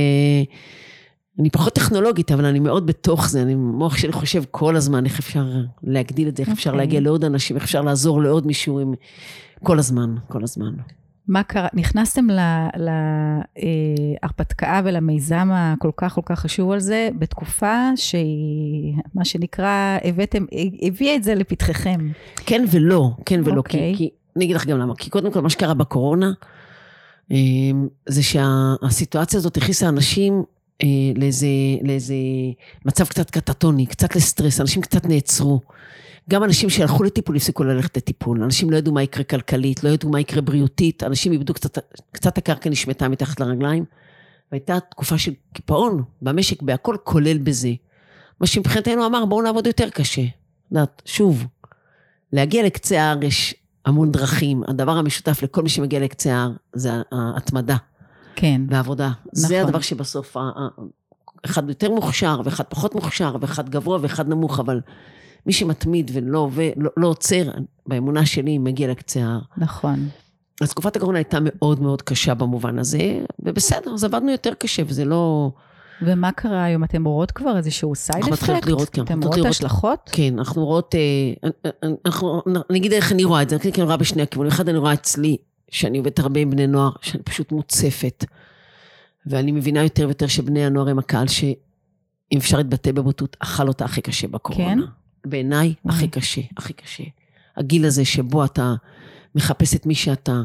אני 1.38 1.50
פחות 1.50 1.74
טכנולוגית, 1.74 2.32
אבל 2.32 2.44
אני 2.44 2.58
מאוד 2.58 2.86
בתוך 2.86 3.28
זה, 3.28 3.42
אני, 3.42 3.54
מוח 3.54 3.96
שלי 3.96 4.12
חושב 4.12 4.42
כל 4.50 4.76
הזמן 4.76 5.04
איך 5.04 5.18
אפשר 5.18 5.44
להגדיל 5.82 6.28
את 6.28 6.36
זה, 6.36 6.42
איך 6.42 6.48
okay. 6.48 6.52
אפשר 6.52 6.70
אוקיי. 6.70 6.86
להגיע 6.86 7.00
לעוד 7.00 7.24
אנשים, 7.24 7.56
איך 7.56 7.64
אפשר 7.64 7.82
לעזור 7.82 8.22
לעוד 8.22 8.46
מישהו, 8.46 8.78
עם... 8.80 8.94
כל 9.62 9.78
הזמן, 9.78 10.14
כל 10.28 10.42
הזמן. 10.42 10.72
מה 11.28 11.42
קרה? 11.42 11.68
נכנסתם 11.74 12.26
להרפתקה 14.22 14.66
אה, 14.66 14.80
ולמיזם 14.84 15.48
הכל 15.52 15.90
כך 15.96 16.14
כל 16.14 16.20
כך 16.24 16.40
חשוב 16.40 16.70
על 16.70 16.80
זה, 16.80 17.08
בתקופה 17.18 17.90
שהיא, 17.96 18.94
מה 19.14 19.24
שנקרא, 19.24 19.98
הבאתם, 20.04 20.44
הביאה 20.82 21.14
את 21.14 21.22
זה 21.24 21.34
לפתחכם. 21.34 22.10
כן 22.36 22.64
ולא, 22.70 23.10
כן 23.26 23.40
ולא, 23.44 23.60
okay. 23.60 23.68
כי, 23.68 23.76
אוקיי. 23.76 23.94
כי, 23.96 24.10
אני 24.36 24.44
אגיד 24.44 24.56
לך 24.56 24.66
גם 24.66 24.78
למה, 24.78 24.94
כי 24.96 25.10
קודם 25.10 25.32
כל 25.32 25.40
מה 25.40 25.50
שקרה 25.50 25.74
בקורונה, 25.74 26.32
אה, 27.32 27.36
זה 28.08 28.22
שהסיטואציה 28.22 29.38
הזאת 29.38 29.56
הכניסה 29.56 29.88
אנשים 29.88 30.42
אה, 30.82 30.88
לאיזה, 31.16 31.46
לאיזה 31.82 32.14
מצב 32.84 33.04
קצת 33.04 33.30
קטטוני, 33.30 33.86
קצת 33.86 34.16
לסטרס, 34.16 34.60
אנשים 34.60 34.82
קצת 34.82 35.06
נעצרו. 35.06 35.60
גם 36.30 36.44
אנשים 36.44 36.70
שהלכו 36.70 37.02
לטיפול 37.02 37.36
הפסיקו 37.36 37.64
ללכת 37.64 37.96
לטיפול, 37.96 38.42
אנשים 38.42 38.70
לא 38.70 38.76
ידעו 38.76 38.94
מה 38.94 39.02
יקרה 39.02 39.24
כלכלית, 39.24 39.84
לא 39.84 39.88
ידעו 39.88 40.10
מה 40.10 40.20
יקרה 40.20 40.40
בריאותית, 40.42 41.02
אנשים 41.02 41.32
איבדו 41.32 41.54
קצת, 41.54 41.78
קצת 42.12 42.38
הקרקע 42.38 42.70
נשמטה 42.70 43.08
מתחת 43.08 43.40
לרגליים. 43.40 43.84
והייתה 44.52 44.80
תקופה 44.80 45.18
של 45.18 45.32
קיפאון 45.52 46.02
במשק, 46.22 46.62
בהכל 46.62 46.96
כולל 47.04 47.38
בזה. 47.38 47.72
מה 48.40 48.46
שמבחינתנו 48.46 49.06
אמר, 49.06 49.24
בואו 49.24 49.42
נעבוד 49.42 49.66
יותר 49.66 49.90
קשה. 49.90 50.22
יודעת, 50.70 51.02
שוב, 51.04 51.46
להגיע 52.32 52.66
לקצה 52.66 53.02
ההר 53.02 53.24
יש 53.24 53.54
המון 53.86 54.12
דרכים, 54.12 54.62
הדבר 54.68 54.92
המשותף 54.92 55.42
לכל 55.42 55.62
מי 55.62 55.68
שמגיע 55.68 56.00
לקצה 56.00 56.34
ההר 56.34 56.52
זה 56.72 56.90
ההתמדה. 57.12 57.76
כן. 58.36 58.60
ועבודה. 58.68 59.08
נכון. 59.08 59.48
זה 59.48 59.62
הדבר 59.62 59.80
שבסוף, 59.80 60.36
אחד 61.44 61.68
יותר 61.68 61.90
מוכשר, 61.90 62.40
ואחד 62.44 62.64
פחות 62.68 62.94
מוכשר, 62.94 63.36
ואחד 63.40 63.68
גבוה 63.68 63.98
ואחד 64.02 64.28
נמוך, 64.28 64.60
אבל 64.60 64.80
מי 65.46 65.52
שמתמיד 65.52 66.10
ולא 66.14 66.50
לא, 66.76 66.90
לא 66.96 67.08
עוצר, 67.08 67.50
באמונה 67.86 68.26
שלי, 68.26 68.58
מגיע 68.58 68.90
לקצה 68.90 69.20
ההר. 69.20 69.40
נכון. 69.56 70.08
אז 70.60 70.70
תקופת 70.70 70.96
הקורונה 70.96 71.18
הייתה 71.18 71.38
מאוד 71.42 71.82
מאוד 71.82 72.02
קשה 72.02 72.34
במובן 72.34 72.78
הזה, 72.78 73.20
ובסדר, 73.38 73.94
אז 73.94 74.04
עבדנו 74.04 74.30
יותר 74.30 74.54
קשה, 74.54 74.82
וזה 74.86 75.04
לא... 75.04 75.50
ומה 76.02 76.32
קרה 76.32 76.64
היום? 76.64 76.84
אתם 76.84 77.04
רואות 77.04 77.30
כבר 77.30 77.56
איזשהו 77.56 77.94
סייד 77.94 78.18
אפקט? 78.18 78.32
אנחנו 78.32 78.54
מתחילות 78.54 78.66
לראות, 78.66 78.88
כן. 78.88 79.02
אתם 79.02 79.22
רואות 79.22 79.46
השלכות? 79.46 80.10
כן, 80.12 80.38
אנחנו 80.38 80.64
רואות, 80.64 80.94
אה, 80.94 81.48
אנחנו, 82.04 82.42
אני 82.70 82.78
אגיד 82.78 82.92
איך 82.92 83.12
אני 83.12 83.24
רואה 83.24 83.42
את 83.42 83.48
זה, 83.48 83.56
אני 83.74 83.84
רואה 83.84 83.96
בשני 83.96 84.22
הכיוונים. 84.22 84.52
אחד, 84.52 84.68
אני 84.68 84.78
רואה 84.78 84.92
אצלי, 84.92 85.36
שאני 85.70 85.98
עובדת 85.98 86.18
הרבה 86.18 86.40
עם 86.40 86.50
בני 86.50 86.66
נוער, 86.66 86.90
שאני 87.02 87.22
פשוט 87.22 87.52
מוצפת. 87.52 88.24
ואני 89.26 89.52
מבינה 89.52 89.82
יותר 89.82 90.04
ויותר 90.04 90.26
שבני 90.26 90.66
הנוער 90.66 90.88
הם 90.88 90.98
הקהל 90.98 91.28
שאם 91.28 92.38
אפשר 92.38 92.56
להתבטא 92.56 92.92
בבוטות, 92.92 93.36
אכל 93.40 93.68
אותה 93.68 93.84
הכי 93.84 94.00
קשה 94.00 94.28
בקורונה. 94.28 94.82
כן? 94.82 95.05
בעיניי, 95.28 95.74
הכי 95.84 96.08
קשה, 96.08 96.40
הכי 96.56 96.72
קשה. 96.72 97.04
הגיל 97.56 97.84
הזה 97.86 98.04
שבו 98.04 98.44
אתה 98.44 98.74
מחפש 99.34 99.74
את 99.74 99.86
מי 99.86 99.94
שאתה, 99.94 100.42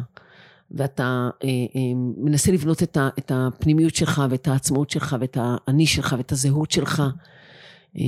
ואתה 0.71 1.29
אה, 1.43 1.49
אה, 1.49 1.81
מנסה 2.17 2.51
לבנות 2.51 2.83
את, 2.83 2.97
ה, 2.97 3.09
את 3.19 3.31
הפנימיות 3.35 3.95
שלך, 3.95 4.21
ואת 4.29 4.47
העצמאות 4.47 4.89
שלך, 4.89 5.15
ואת 5.19 5.37
האני 5.41 5.85
שלך, 5.85 6.15
ואת 6.17 6.31
הזהות 6.31 6.71
שלך, 6.71 7.03
אה, 7.97 8.03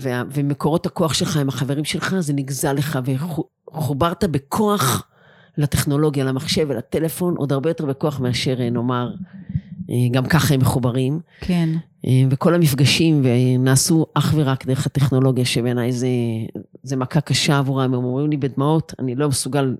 ו, 0.00 0.08
ומקורות 0.32 0.86
הכוח 0.86 1.14
שלך 1.14 1.36
עם 1.36 1.48
החברים 1.48 1.84
שלך, 1.84 2.14
זה 2.18 2.32
נגזל 2.32 2.72
לך, 2.72 2.98
וחוברת 3.72 4.24
בכוח 4.24 5.06
לטכנולוגיה, 5.58 6.24
למחשב 6.24 6.66
ולטלפון, 6.68 7.36
עוד 7.36 7.52
הרבה 7.52 7.70
יותר 7.70 7.86
בכוח 7.86 8.20
מאשר 8.20 8.60
אה, 8.60 8.70
נאמר, 8.70 9.14
גם 10.10 10.26
ככה 10.26 10.54
הם 10.54 10.60
מחוברים. 10.60 11.20
כן. 11.40 11.68
אה, 12.06 12.22
וכל 12.30 12.54
המפגשים 12.54 13.22
נעשו 13.58 14.06
אך 14.14 14.32
ורק 14.36 14.66
דרך 14.66 14.86
הטכנולוגיה, 14.86 15.44
שבעיניי 15.44 15.92
זה, 15.92 16.08
זה 16.82 16.96
מכה 16.96 17.20
קשה 17.20 17.58
עבורם, 17.58 17.94
הם 17.94 18.04
אומרים 18.04 18.30
לי 18.30 18.36
בדמעות, 18.36 18.94
אני 18.98 19.14
לא 19.14 19.28
מסוגל 19.28 19.74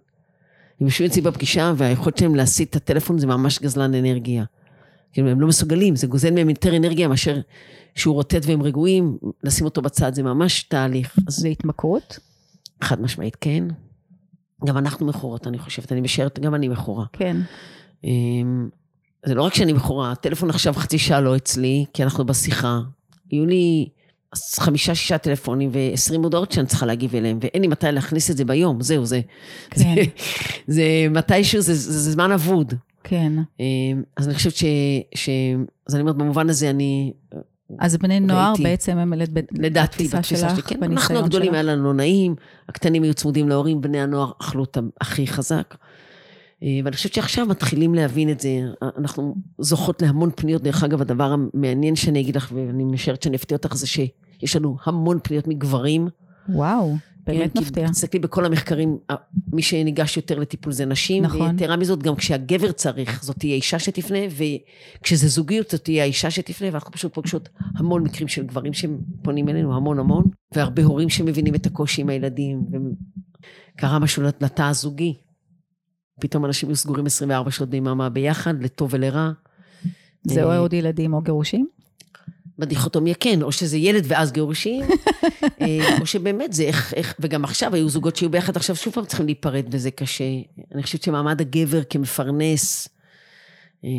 הם 0.81 0.87
יושבים 0.87 1.11
אצלי 1.11 1.23
בפגישה, 1.23 1.73
והיכולת 1.77 2.19
שלהם 2.19 2.35
להסיט 2.35 2.71
את 2.71 2.77
הטלפון 2.77 3.19
זה 3.19 3.27
ממש 3.27 3.59
גזלן 3.59 3.95
אנרגיה. 3.95 4.45
כאילו, 5.13 5.29
הם 5.29 5.41
לא 5.41 5.47
מסוגלים, 5.47 5.97
זה 5.97 6.07
גוזל 6.07 6.31
מהם 6.31 6.51
יותר 6.51 6.77
אנרגיה 6.77 7.09
מאשר 7.09 7.41
שהוא 7.95 8.15
רוטט 8.15 8.43
והם 8.43 8.63
רגועים, 8.63 9.19
לשים 9.45 9.65
אותו 9.65 9.83
בצד, 9.83 10.15
זה 10.15 10.23
ממש 10.23 10.63
תהליך. 10.63 11.17
זה 11.29 11.49
התמכרות? 11.49 12.19
חד 12.85 13.01
משמעית, 13.01 13.37
כן. 13.41 13.65
גם 14.67 14.79
אנחנו 14.79 15.07
מכורות, 15.07 15.47
אני 15.47 15.59
חושבת, 15.59 15.93
אני 15.93 16.01
משערת, 16.01 16.39
גם 16.39 16.55
אני 16.55 16.69
מכורה. 16.69 17.05
כן. 17.13 17.37
זה 19.27 19.35
לא 19.35 19.43
רק 19.43 19.55
שאני 19.55 19.73
מכורה, 19.73 20.13
הטלפון 20.13 20.51
עכשיו 20.51 20.75
חצי 20.75 20.99
שעה 20.99 21.21
לא 21.21 21.37
אצלי, 21.37 21.85
כי 21.95 22.05
אנחנו 22.05 22.25
בשיחה. 22.25 22.81
יהיו 23.33 23.47
לי 23.47 23.89
חמישה, 24.35 24.95
שישה 24.95 25.19
טלפונים 25.19 25.71
ועשרים 25.73 26.23
הודעות 26.23 26.53
שאני 26.53 26.67
צריכה 26.67 26.87
להגיב 26.87 27.17
אליהם, 27.17 27.39
ואין 27.43 27.63
לי 27.63 27.69
מתי 27.69 27.87
להכניס 27.93 28.31
את 28.31 28.37
זה 28.37 28.45
ביום, 28.45 28.81
זהו, 28.81 29.05
זה... 29.05 29.21
כן. 29.71 29.81
זה, 29.81 30.03
זה 30.67 30.83
מתישהו, 31.11 31.61
זה, 31.61 31.75
זה, 31.75 31.93
זה 31.93 32.13
זמן 32.13 32.33
אבוד. 32.33 32.75
כן. 33.05 33.33
אמ, 33.61 34.03
אז 34.17 34.27
אני 34.29 34.35
חושבת 34.35 34.57
ש... 34.57 34.65
ש 35.15 35.29
אז 35.87 35.95
אני 35.95 36.01
אומרת, 36.01 36.17
במובן 36.17 36.51
הזה 36.51 36.71
אני... 36.71 37.13
אז 37.79 37.97
בני 37.97 38.21
נוער 38.21 38.49
ראיתי, 38.49 38.63
בעצם 38.63 38.99
הם 38.99 39.13
לדעתי, 39.53 40.05
בתפיסה 40.05 40.23
שלך, 40.23 40.51
שלי, 40.51 40.63
כן. 40.63 40.83
אנחנו 40.83 41.19
הגדולים 41.19 41.55
היה 41.55 41.63
לנו 41.63 41.85
לא 41.85 41.95
נעים, 41.95 42.35
הקטנים 42.69 43.03
היו 43.03 43.15
צמודים 43.15 43.49
להורים, 43.49 43.81
בני 43.81 44.01
הנוער 44.01 44.33
אכלו 44.41 44.61
אותם 44.61 44.89
הכי 45.01 45.27
חזק. 45.27 45.75
אה, 46.63 46.81
ואני 46.85 46.97
חושבת 46.97 47.15
שעכשיו 47.15 47.47
מתחילים 47.47 47.95
להבין 47.95 48.31
את 48.31 48.41
זה. 48.41 48.61
אנחנו 48.99 49.35
זוכות 49.59 50.03
להמון 50.03 50.31
פניות. 50.37 50.63
דרך 50.63 50.85
אגב, 50.85 51.01
הדבר 51.01 51.33
המעניין 51.33 51.97
שאני 51.97 52.21
אגיד 52.21 52.37
לך, 52.37 52.53
ואני 52.55 52.85
משערת 52.85 53.23
שאני 53.23 53.37
אפתיע 53.37 53.57
אותך, 53.57 53.75
זה 53.75 53.87
שיש 53.87 54.57
לנו 54.57 54.77
המון 54.85 55.19
פניות 55.23 55.47
מגברים. 55.47 56.09
וואו, 56.49 56.97
באמת 57.27 57.53
כן, 57.55 57.61
מפתיע. 57.61 57.87
כי 57.87 57.93
תסתכלי 57.93 58.21
בכל 58.21 58.45
המחקרים, 58.45 58.99
מי 59.53 59.63
שניגש 59.63 60.17
יותר 60.17 60.39
לטיפול 60.39 60.73
זה 60.73 60.87
נשים. 60.87 61.23
נכון. 61.23 61.41
ויתרה 61.41 61.77
מזאת, 61.77 62.03
גם 62.03 62.17
כשהגבר 62.17 62.73
צריך, 62.73 63.23
זאת 63.23 63.39
תהיה 63.39 63.55
אישה 63.55 63.79
שתפנה, 63.79 64.19
וכשזה 65.01 65.29
זוגיות, 65.29 65.71
זאת 65.71 65.85
תהיה 65.85 66.03
האישה 66.03 66.31
שתפנה, 66.31 66.69
ואנחנו 66.73 66.93
פשוט 66.93 67.15
פוגשות 67.15 67.49
המון 67.77 68.03
מקרים 68.03 68.29
של 68.29 68.47
גברים 68.47 68.73
שפונים 68.73 69.49
אלינו, 69.49 69.77
המון 69.77 69.99
המון, 69.99 70.25
והרבה 70.55 70.83
הורים 70.85 71.09
שמבינים 71.09 71.55
את 71.55 71.67
הקושי 71.67 72.01
עם 72.01 72.09
הילדים. 72.09 72.63
וקרה 73.77 73.99
משהו 73.99 74.23
לתא 74.23 74.63
הזוגי. 74.63 75.15
פתאום 76.21 76.45
אנשים 76.45 76.69
היו 76.69 76.77
סגורים 76.77 77.07
24 77.07 77.51
שעות 77.51 77.71
ביממה 77.71 78.09
ביחד, 78.09 78.63
לטוב 78.63 78.91
ולרע. 78.93 79.31
זה 80.25 80.45
או 80.45 80.51
אה, 80.51 80.59
עוד 80.59 80.73
ילדים 80.73 81.15
או 81.15 81.21
גירושים? 81.21 81.67
בדיכוטומיה 82.59 83.15
כן, 83.15 83.43
או 83.43 83.53
שזה 83.53 83.77
ילד 83.77 84.05
ואז 84.09 84.33
גירושים, 84.33 84.85
אה, 85.63 85.99
או 86.01 86.07
שבאמת 86.07 86.53
זה 86.53 86.63
איך, 86.63 86.95
איך, 86.95 87.15
וגם 87.21 87.45
עכשיו 87.45 87.75
היו 87.75 87.89
זוגות 87.89 88.17
שהיו 88.17 88.31
ביחד, 88.31 88.57
עכשיו 88.57 88.77
שוב 88.77 88.95
פעם 88.95 89.05
צריכים 89.05 89.27
להיפרד 89.27 89.65
וזה 89.71 89.91
קשה. 89.91 90.25
אני 90.75 90.83
חושבת 90.83 91.03
שמעמד 91.03 91.41
הגבר 91.41 91.83
כמפרנס, 91.91 92.89
אה, 93.85 93.91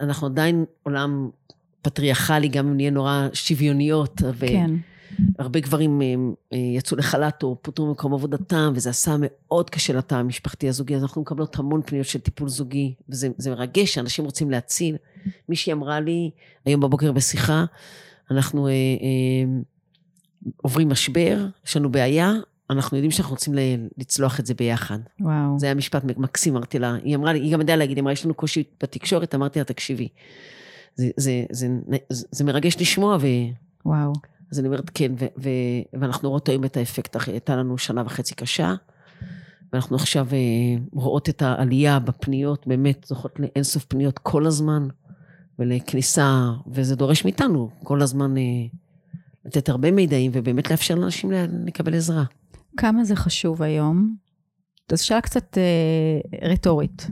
אנחנו 0.00 0.26
עדיין 0.26 0.64
עולם 0.82 1.30
פטריארכלי, 1.82 2.48
גם 2.48 2.68
אם 2.68 2.76
נהיה 2.76 2.90
נורא 2.90 3.28
שוויוניות. 3.32 4.22
כן. 4.40 4.70
הרבה 5.38 5.60
גברים 5.60 6.02
אה, 6.02 6.06
אה, 6.52 6.58
יצאו 6.58 6.96
לחל"ת 6.96 7.42
או 7.42 7.56
פוטרו 7.62 7.86
ממקום 7.86 8.14
עבודתם, 8.14 8.72
וזה 8.74 8.90
עשה 8.90 9.16
מאוד 9.20 9.70
קשה 9.70 9.92
לתא 9.92 10.14
המשפחתי 10.14 10.68
הזוגי, 10.68 10.96
אז 10.96 11.02
אנחנו 11.02 11.22
מקבלות 11.22 11.58
המון 11.58 11.82
פניות 11.82 12.06
של 12.06 12.20
טיפול 12.20 12.48
זוגי, 12.48 12.94
וזה 13.08 13.50
מרגש 13.50 13.94
שאנשים 13.94 14.24
רוצים 14.24 14.50
להציל. 14.50 14.96
מישהי 15.48 15.72
אמרה 15.72 16.00
לי, 16.00 16.30
היום 16.64 16.80
בבוקר 16.80 17.12
בשיחה, 17.12 17.64
אנחנו 18.30 18.66
אה, 18.66 18.72
אה, 18.72 19.60
עוברים 20.56 20.88
משבר, 20.88 21.46
יש 21.66 21.76
לנו 21.76 21.92
בעיה, 21.92 22.32
אנחנו 22.70 22.96
יודעים 22.96 23.10
שאנחנו 23.10 23.32
רוצים 23.32 23.54
לצלוח 23.98 24.40
את 24.40 24.46
זה 24.46 24.54
ביחד. 24.54 24.98
וואו. 25.20 25.58
זה 25.58 25.66
היה 25.66 25.74
משפט 25.74 26.04
מקסים, 26.04 26.56
אמרתי 26.56 26.78
לה, 26.78 26.94
היא 27.04 27.16
אמרה 27.16 27.32
לי, 27.32 27.38
היא 27.38 27.52
גם 27.52 27.60
ידעה 27.60 27.76
להגיד, 27.76 27.96
היא 27.96 28.02
אמרה, 28.02 28.12
יש 28.12 28.24
לנו 28.24 28.34
קושי 28.34 28.64
בתקשורת, 28.82 29.34
אמרתי 29.34 29.58
לה, 29.58 29.64
תקשיבי. 29.64 30.08
זה, 30.94 31.08
זה, 31.16 31.44
זה, 31.50 31.68
זה, 32.10 32.26
זה 32.30 32.44
מרגש 32.44 32.76
לשמוע 32.80 33.16
ו... 33.20 33.26
וואו. 33.86 34.12
אז 34.52 34.58
אני 34.58 34.68
אומרת, 34.68 34.90
כן, 34.94 35.12
ו- 35.18 35.26
ו- 35.42 36.00
ואנחנו 36.00 36.28
רואות 36.28 36.48
היום 36.48 36.64
את 36.64 36.76
האפקט, 36.76 37.16
הייתה 37.26 37.56
לנו 37.56 37.78
שנה 37.78 38.02
וחצי 38.06 38.34
קשה, 38.34 38.74
ואנחנו 39.72 39.96
עכשיו 39.96 40.26
אה, 40.32 40.38
רואות 40.92 41.28
את 41.28 41.42
העלייה 41.42 41.98
בפניות, 41.98 42.66
באמת 42.66 43.04
זוכות 43.08 43.38
לאינסוף 43.38 43.84
פניות 43.84 44.18
כל 44.18 44.46
הזמן, 44.46 44.88
ולכניסה, 45.58 46.50
וזה 46.66 46.96
דורש 46.96 47.24
מאיתנו 47.24 47.70
כל 47.84 48.02
הזמן 48.02 48.36
אה, 48.36 48.42
לתת 49.44 49.68
הרבה 49.68 49.90
מידעים, 49.90 50.30
ובאמת 50.34 50.70
לאפשר 50.70 50.94
לאנשים 50.94 51.32
לקבל 51.66 51.94
עזרה. 51.94 52.24
כמה 52.76 53.04
זה 53.04 53.16
חשוב 53.16 53.62
היום? 53.62 54.16
זו 54.92 55.06
שאלה 55.06 55.20
קצת 55.20 55.58
אה, 55.58 56.48
רטורית. 56.50 57.06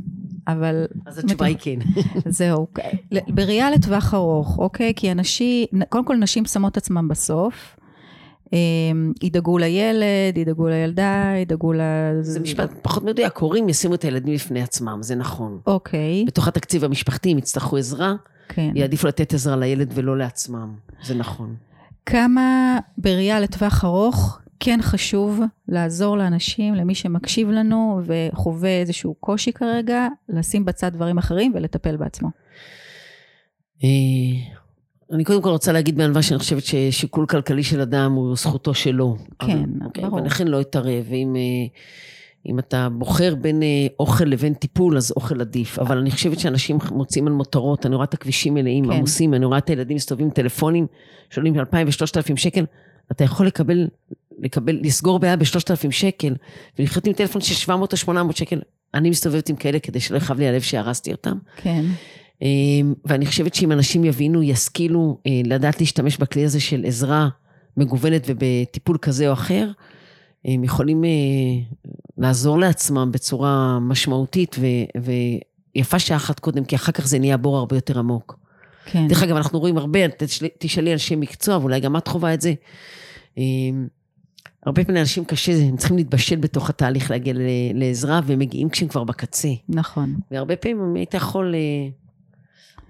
אבל... 0.48 0.86
אז 1.06 1.18
התשובה 1.18 1.46
היא 1.46 1.56
כן. 1.60 1.78
זהו. 2.26 2.66
בראייה 3.28 3.70
לטווח 3.70 4.14
ארוך, 4.14 4.58
אוקיי? 4.58 4.92
כי 4.96 5.12
אנשים, 5.12 5.66
קודם 5.88 6.04
כל 6.04 6.16
נשים 6.16 6.44
שמות 6.44 6.76
עצמם 6.76 7.08
בסוף. 7.08 7.76
אמ, 8.52 9.12
ידאגו 9.22 9.58
לילד, 9.58 10.38
ידאגו 10.38 10.68
לילדה, 10.68 11.32
ידאגו 11.42 11.72
ל... 11.72 11.80
זה 12.20 12.40
משפט 12.40 12.70
פחות 12.82 13.04
מדויק, 13.04 13.36
הורים 13.36 13.68
ישימו 13.68 13.94
את 13.94 14.02
הילדים 14.02 14.34
לפני 14.34 14.62
עצמם, 14.62 14.98
זה 15.02 15.14
נכון. 15.14 15.58
אוקיי. 15.66 16.24
בתוך 16.26 16.48
התקציב 16.48 16.84
המשפחתי, 16.84 17.32
אם 17.32 17.38
יצטרכו 17.38 17.76
עזרה, 17.76 18.14
כן. 18.48 18.70
יעדיפו 18.74 19.06
לתת 19.08 19.34
עזרה 19.34 19.56
לילד 19.56 19.92
ולא 19.94 20.18
לעצמם, 20.18 20.74
זה 21.04 21.14
נכון. 21.14 21.54
כמה 22.06 22.78
בראייה 22.98 23.40
לטווח 23.40 23.84
ארוך 23.84 24.38
כן 24.60 24.78
חשוב 24.82 25.40
לעזור 25.68 26.16
לאנשים, 26.16 26.74
למי 26.74 26.94
שמקשיב 26.94 27.50
לנו 27.50 28.00
וחווה 28.04 28.80
איזשהו 28.80 29.14
קושי 29.14 29.52
כרגע, 29.52 30.08
לשים 30.28 30.64
בצד 30.64 30.92
דברים 30.92 31.18
אחרים 31.18 31.52
ולטפל 31.54 31.96
בעצמו. 31.96 32.28
אה, 33.84 33.88
אני 35.12 35.24
קודם 35.24 35.42
כל 35.42 35.48
רוצה 35.48 35.72
להגיד 35.72 35.96
בענווה 35.96 36.22
שאני 36.22 36.38
חושבת 36.38 36.62
ששיקול 36.64 37.26
כלכלי 37.26 37.62
של 37.62 37.80
אדם 37.80 38.12
הוא 38.12 38.36
זכותו 38.36 38.74
שלו. 38.74 39.16
כן, 39.38 39.64
אוקיי, 39.84 40.04
ברור. 40.04 40.22
ולכן 40.22 40.48
לא 40.48 40.60
אתערב, 40.60 41.04
ואם 41.08 41.36
אה, 41.36 41.66
אם 42.46 42.58
אתה 42.58 42.88
בוחר 42.88 43.34
בין 43.34 43.62
אה, 43.62 43.86
אוכל 44.00 44.24
לבין 44.24 44.54
טיפול, 44.54 44.96
אז 44.96 45.12
אוכל 45.16 45.40
עדיף. 45.40 45.78
אבל 45.78 45.98
אני 45.98 46.10
חושבת 46.10 46.38
שאנשים 46.38 46.78
מוצאים 46.90 47.26
על 47.26 47.32
מותרות, 47.32 47.86
אני 47.86 47.94
רואה 47.94 48.04
את 48.04 48.14
הכבישים 48.14 48.54
מלאים, 48.54 48.84
כן. 48.84 48.92
עמוסים, 48.92 49.34
אני 49.34 49.44
רואה 49.44 49.58
את 49.58 49.68
הילדים 49.68 49.96
מסתובבים 49.96 50.30
טלפונים, 50.30 50.86
שואלים 51.30 51.58
2,000 51.58 51.88
ו-3,000 51.88 52.36
שקל, 52.36 52.64
אתה 53.12 53.24
יכול 53.24 53.46
לקבל 53.46 53.88
לקבל, 54.38 54.78
לסגור 54.82 55.18
בעיה 55.18 55.36
בשלושת 55.36 55.70
אלפים 55.70 55.92
שקל, 55.92 56.34
ולחיות 56.78 57.06
עם 57.06 57.12
טלפון 57.12 57.40
של 57.40 57.54
700 57.54 57.92
או 57.92 57.96
800 57.96 58.36
שקל. 58.36 58.60
אני 58.94 59.10
מסתובבת 59.10 59.48
עם 59.48 59.56
כאלה 59.56 59.78
כדי 59.78 60.00
שלא 60.00 60.16
יכאב 60.16 60.38
לי 60.38 60.48
הלב 60.48 60.60
שהרסתי 60.60 61.12
אותם. 61.12 61.38
כן. 61.56 61.84
אמ, 62.42 62.94
ואני 63.04 63.26
חושבת 63.26 63.54
שאם 63.54 63.72
אנשים 63.72 64.04
יבינו, 64.04 64.42
ישכילו 64.42 65.18
אה, 65.26 65.40
לדעת 65.44 65.80
להשתמש 65.80 66.16
בכלי 66.16 66.44
הזה 66.44 66.60
של 66.60 66.84
עזרה 66.86 67.28
מגוונת 67.76 68.22
ובטיפול 68.26 68.98
כזה 69.02 69.28
או 69.28 69.32
אחר, 69.32 69.70
הם 70.44 70.64
יכולים 70.64 71.04
אה, 71.04 71.10
לעזור 72.18 72.58
לעצמם 72.58 73.12
בצורה 73.12 73.78
משמעותית, 73.80 74.56
ו, 74.58 74.66
ויפה 75.74 75.98
שעה 75.98 76.16
אחת 76.16 76.40
קודם, 76.40 76.64
כי 76.64 76.76
אחר 76.76 76.92
כך 76.92 77.06
זה 77.06 77.18
נהיה 77.18 77.36
בור 77.36 77.56
הרבה 77.56 77.76
יותר 77.76 77.98
עמוק. 77.98 78.38
כן. 78.86 79.08
דרך 79.08 79.22
אגב, 79.22 79.36
אנחנו 79.36 79.58
רואים 79.58 79.78
הרבה, 79.78 80.00
תשאלי 80.58 80.92
אנשי 80.92 81.16
מקצוע, 81.16 81.58
ואולי 81.58 81.80
גם 81.80 81.96
את 81.96 82.08
חווה 82.08 82.34
את 82.34 82.40
זה. 82.40 82.54
הרבה 84.66 84.84
פעמים 84.84 84.96
לאנשים 84.96 85.24
קשה, 85.24 85.52
הם 85.52 85.76
צריכים 85.76 85.96
להתבשל 85.96 86.36
בתוך 86.36 86.70
התהליך 86.70 87.10
להגיע 87.10 87.34
לעזרה, 87.74 88.20
והם 88.24 88.38
מגיעים 88.38 88.68
כשהם 88.68 88.88
כבר 88.88 89.04
בקצה. 89.04 89.48
נכון. 89.68 90.14
והרבה 90.30 90.56
פעמים 90.56 90.80
אם 90.80 90.94
היית 90.94 91.14
יכול... 91.14 91.54
אה, 91.54 91.88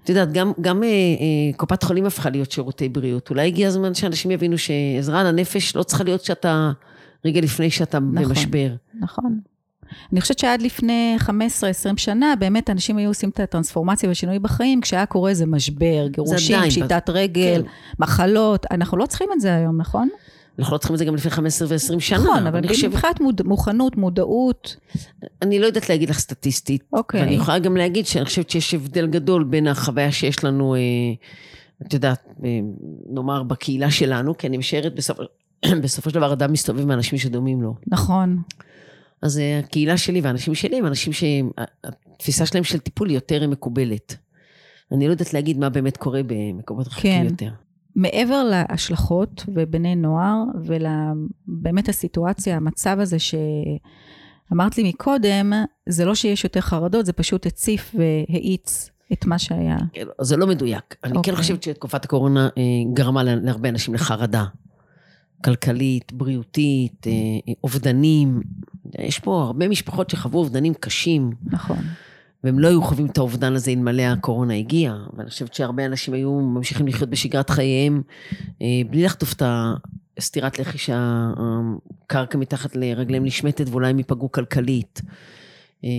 את 0.03 0.09
יודעת, 0.09 0.31
גם, 0.31 0.51
גם 0.61 0.83
אה, 0.83 0.87
אה, 0.89 1.57
קופת 1.57 1.83
חולים 1.83 2.05
הפכה 2.05 2.29
להיות 2.29 2.51
שירותי 2.51 2.89
בריאות. 2.89 3.29
אולי 3.29 3.47
הגיע 3.47 3.67
הזמן 3.67 3.93
שאנשים 3.93 4.31
יבינו 4.31 4.57
שעזרה 4.57 5.23
לנפש 5.23 5.75
לא 5.75 5.83
צריכה 5.83 6.03
להיות 6.03 6.23
שאתה 6.23 6.71
רגע 7.25 7.41
לפני 7.41 7.69
שאתה 7.69 7.99
נכון. 7.99 8.27
במשבר. 8.27 8.75
נכון. 8.99 9.39
אני 10.11 10.21
חושבת 10.21 10.39
שעד 10.39 10.61
לפני 10.61 11.17
15-20 11.21 11.29
שנה, 11.97 12.33
באמת 12.39 12.69
אנשים 12.69 12.97
היו 12.97 13.09
עושים 13.09 13.29
את 13.29 13.39
הטרנספורמציה 13.39 14.09
והשינוי 14.09 14.39
בחיים, 14.39 14.81
כשהיה 14.81 15.05
קורה 15.05 15.29
איזה 15.29 15.45
משבר, 15.45 16.07
גירושים, 16.07 16.61
פשיטת 16.67 17.09
רגל, 17.09 17.61
כן. 17.63 17.69
מחלות, 17.99 18.65
אנחנו 18.71 18.97
לא 18.97 19.05
צריכים 19.05 19.29
את 19.33 19.41
זה 19.41 19.55
היום, 19.55 19.81
נכון? 19.81 20.09
אנחנו 20.59 20.73
לא 20.73 20.77
צריכים 20.77 20.93
את 20.93 20.99
זה 20.99 21.05
גם 21.05 21.15
לפני 21.15 21.31
15 21.31 21.67
ו-20 21.67 21.99
שנה. 21.99 22.17
נכון, 22.19 22.47
אבל 22.47 22.61
מבחינת 22.87 23.19
מוד- 23.19 23.41
מוכנות, 23.45 23.97
מודעות, 23.97 24.75
אני 25.41 25.59
לא 25.59 25.65
יודעת 25.65 25.89
להגיד 25.89 26.09
לך 26.09 26.19
סטטיסטית. 26.19 26.83
אוקיי. 26.93 27.21
ואני 27.21 27.35
יכולה 27.35 27.59
גם 27.59 27.77
להגיד 27.77 28.05
שאני 28.05 28.25
חושבת 28.25 28.49
שיש 28.49 28.73
הבדל 28.73 29.07
גדול 29.07 29.43
בין 29.43 29.67
החוויה 29.67 30.11
שיש 30.11 30.43
לנו, 30.43 30.75
אה, 30.75 30.79
את 31.87 31.93
יודעת, 31.93 32.27
אה, 32.43 32.59
נאמר 33.09 33.43
בקהילה 33.43 33.91
שלנו, 33.91 34.37
כי 34.37 34.47
אני 34.47 34.57
משערת 34.57 34.95
בסופו, 34.95 35.23
בסופו 35.83 36.09
של 36.09 36.15
דבר 36.15 36.33
אדם 36.33 36.51
מסתובב 36.51 36.81
עם 36.81 36.91
אנשים 36.91 37.19
שדומים 37.19 37.61
לו. 37.61 37.75
נכון, 37.87 38.41
אז 39.21 39.39
אה, 39.39 39.59
הקהילה 39.59 39.97
שלי 39.97 40.21
והאנשים 40.21 40.55
שלי 40.55 40.77
הם 40.77 40.85
אנשים 40.85 41.13
שהתפיסה 41.13 42.45
שלהם 42.45 42.63
של 42.63 42.79
טיפול 42.79 43.09
היא 43.09 43.17
יותר 43.17 43.47
מקובלת. 43.47 44.15
אני 44.91 45.05
לא 45.07 45.11
יודעת 45.11 45.33
להגיד 45.33 45.57
מה 45.57 45.69
באמת 45.69 45.97
קורה 45.97 46.21
במקומות 46.27 46.87
רחוקים 46.87 47.11
כן. 47.21 47.25
יותר. 47.29 47.49
מעבר 47.97 48.43
להשלכות 48.43 49.45
ובני 49.55 49.95
נוער, 49.95 50.43
ובאמת 50.65 51.89
הסיטואציה, 51.89 52.55
המצב 52.57 52.97
הזה 52.99 53.17
שאמרת 53.19 54.77
לי 54.77 54.89
מקודם, 54.89 55.53
זה 55.89 56.05
לא 56.05 56.15
שיש 56.15 56.43
יותר 56.43 56.61
חרדות, 56.61 57.05
זה 57.05 57.13
פשוט 57.13 57.45
הציף 57.45 57.95
והאיץ 57.95 58.89
את 59.13 59.25
מה 59.25 59.39
שהיה. 59.39 59.77
כן, 59.93 60.05
זה 60.21 60.37
לא 60.37 60.47
מדויק. 60.47 60.95
אני 61.03 61.11
כן 61.11 61.17
אוקיי. 61.17 61.35
חושבת 61.35 61.63
שתקופת 61.63 62.05
הקורונה 62.05 62.49
אה, 62.57 62.63
גרמה 62.93 63.23
לה- 63.23 63.35
להרבה 63.35 63.69
אנשים 63.69 63.93
לחרדה. 63.93 64.45
כלכלית, 65.45 66.13
בריאותית, 66.13 67.07
אה, 67.07 67.11
אובדנים. 67.63 68.41
יש 68.99 69.19
פה 69.19 69.41
הרבה 69.43 69.67
משפחות 69.67 70.09
שחוו 70.09 70.37
אובדנים 70.39 70.73
קשים, 70.73 71.31
נכון, 71.45 71.77
והם 72.43 72.59
לא 72.59 72.67
היו 72.67 72.81
חווים 72.81 73.05
את 73.05 73.17
האובדן 73.17 73.53
הזה 73.53 73.71
אלמלא 73.71 74.01
הקורונה 74.01 74.53
הגיעה. 74.53 74.97
ואני 75.17 75.29
חושבת 75.29 75.53
שהרבה 75.53 75.85
אנשים 75.85 76.13
היו 76.13 76.31
ממשיכים 76.31 76.87
לחיות 76.87 77.09
בשגרת 77.09 77.49
חייהם, 77.49 78.01
אה, 78.61 78.67
בלי 78.89 79.03
לחטוף 79.03 79.33
את 79.33 79.43
הסטירת 80.17 80.59
לחי 80.59 80.77
שהקרקע 80.77 82.37
מתחת 82.37 82.75
לרגליהם 82.75 83.25
נשמטת 83.25 83.69
ואולי 83.69 83.89
הם 83.89 83.97
ייפגעו 83.97 84.31
כלכלית. 84.31 85.01
אה, 85.83 85.89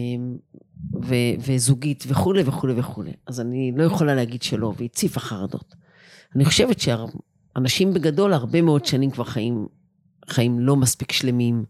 ו- 1.02 1.34
וזוגית 1.46 2.04
וכולי 2.08 2.42
וכולי 2.46 2.72
וכולי. 2.76 3.12
אז 3.26 3.40
אני 3.40 3.72
לא 3.76 3.84
יכולה 3.84 4.14
להגיד 4.14 4.42
שלא, 4.42 4.72
והציפה 4.78 5.20
חרדות. 5.20 5.74
אני 6.36 6.44
חושבת 6.44 6.76
שאנשים 6.80 7.94
בגדול 7.94 8.32
הרבה 8.32 8.62
מאוד 8.62 8.84
שנים 8.84 9.10
כבר 9.10 9.24
חיים, 9.24 9.66
חיים 10.28 10.60
לא 10.60 10.76
מספיק 10.76 11.12
שלמים, 11.12 11.64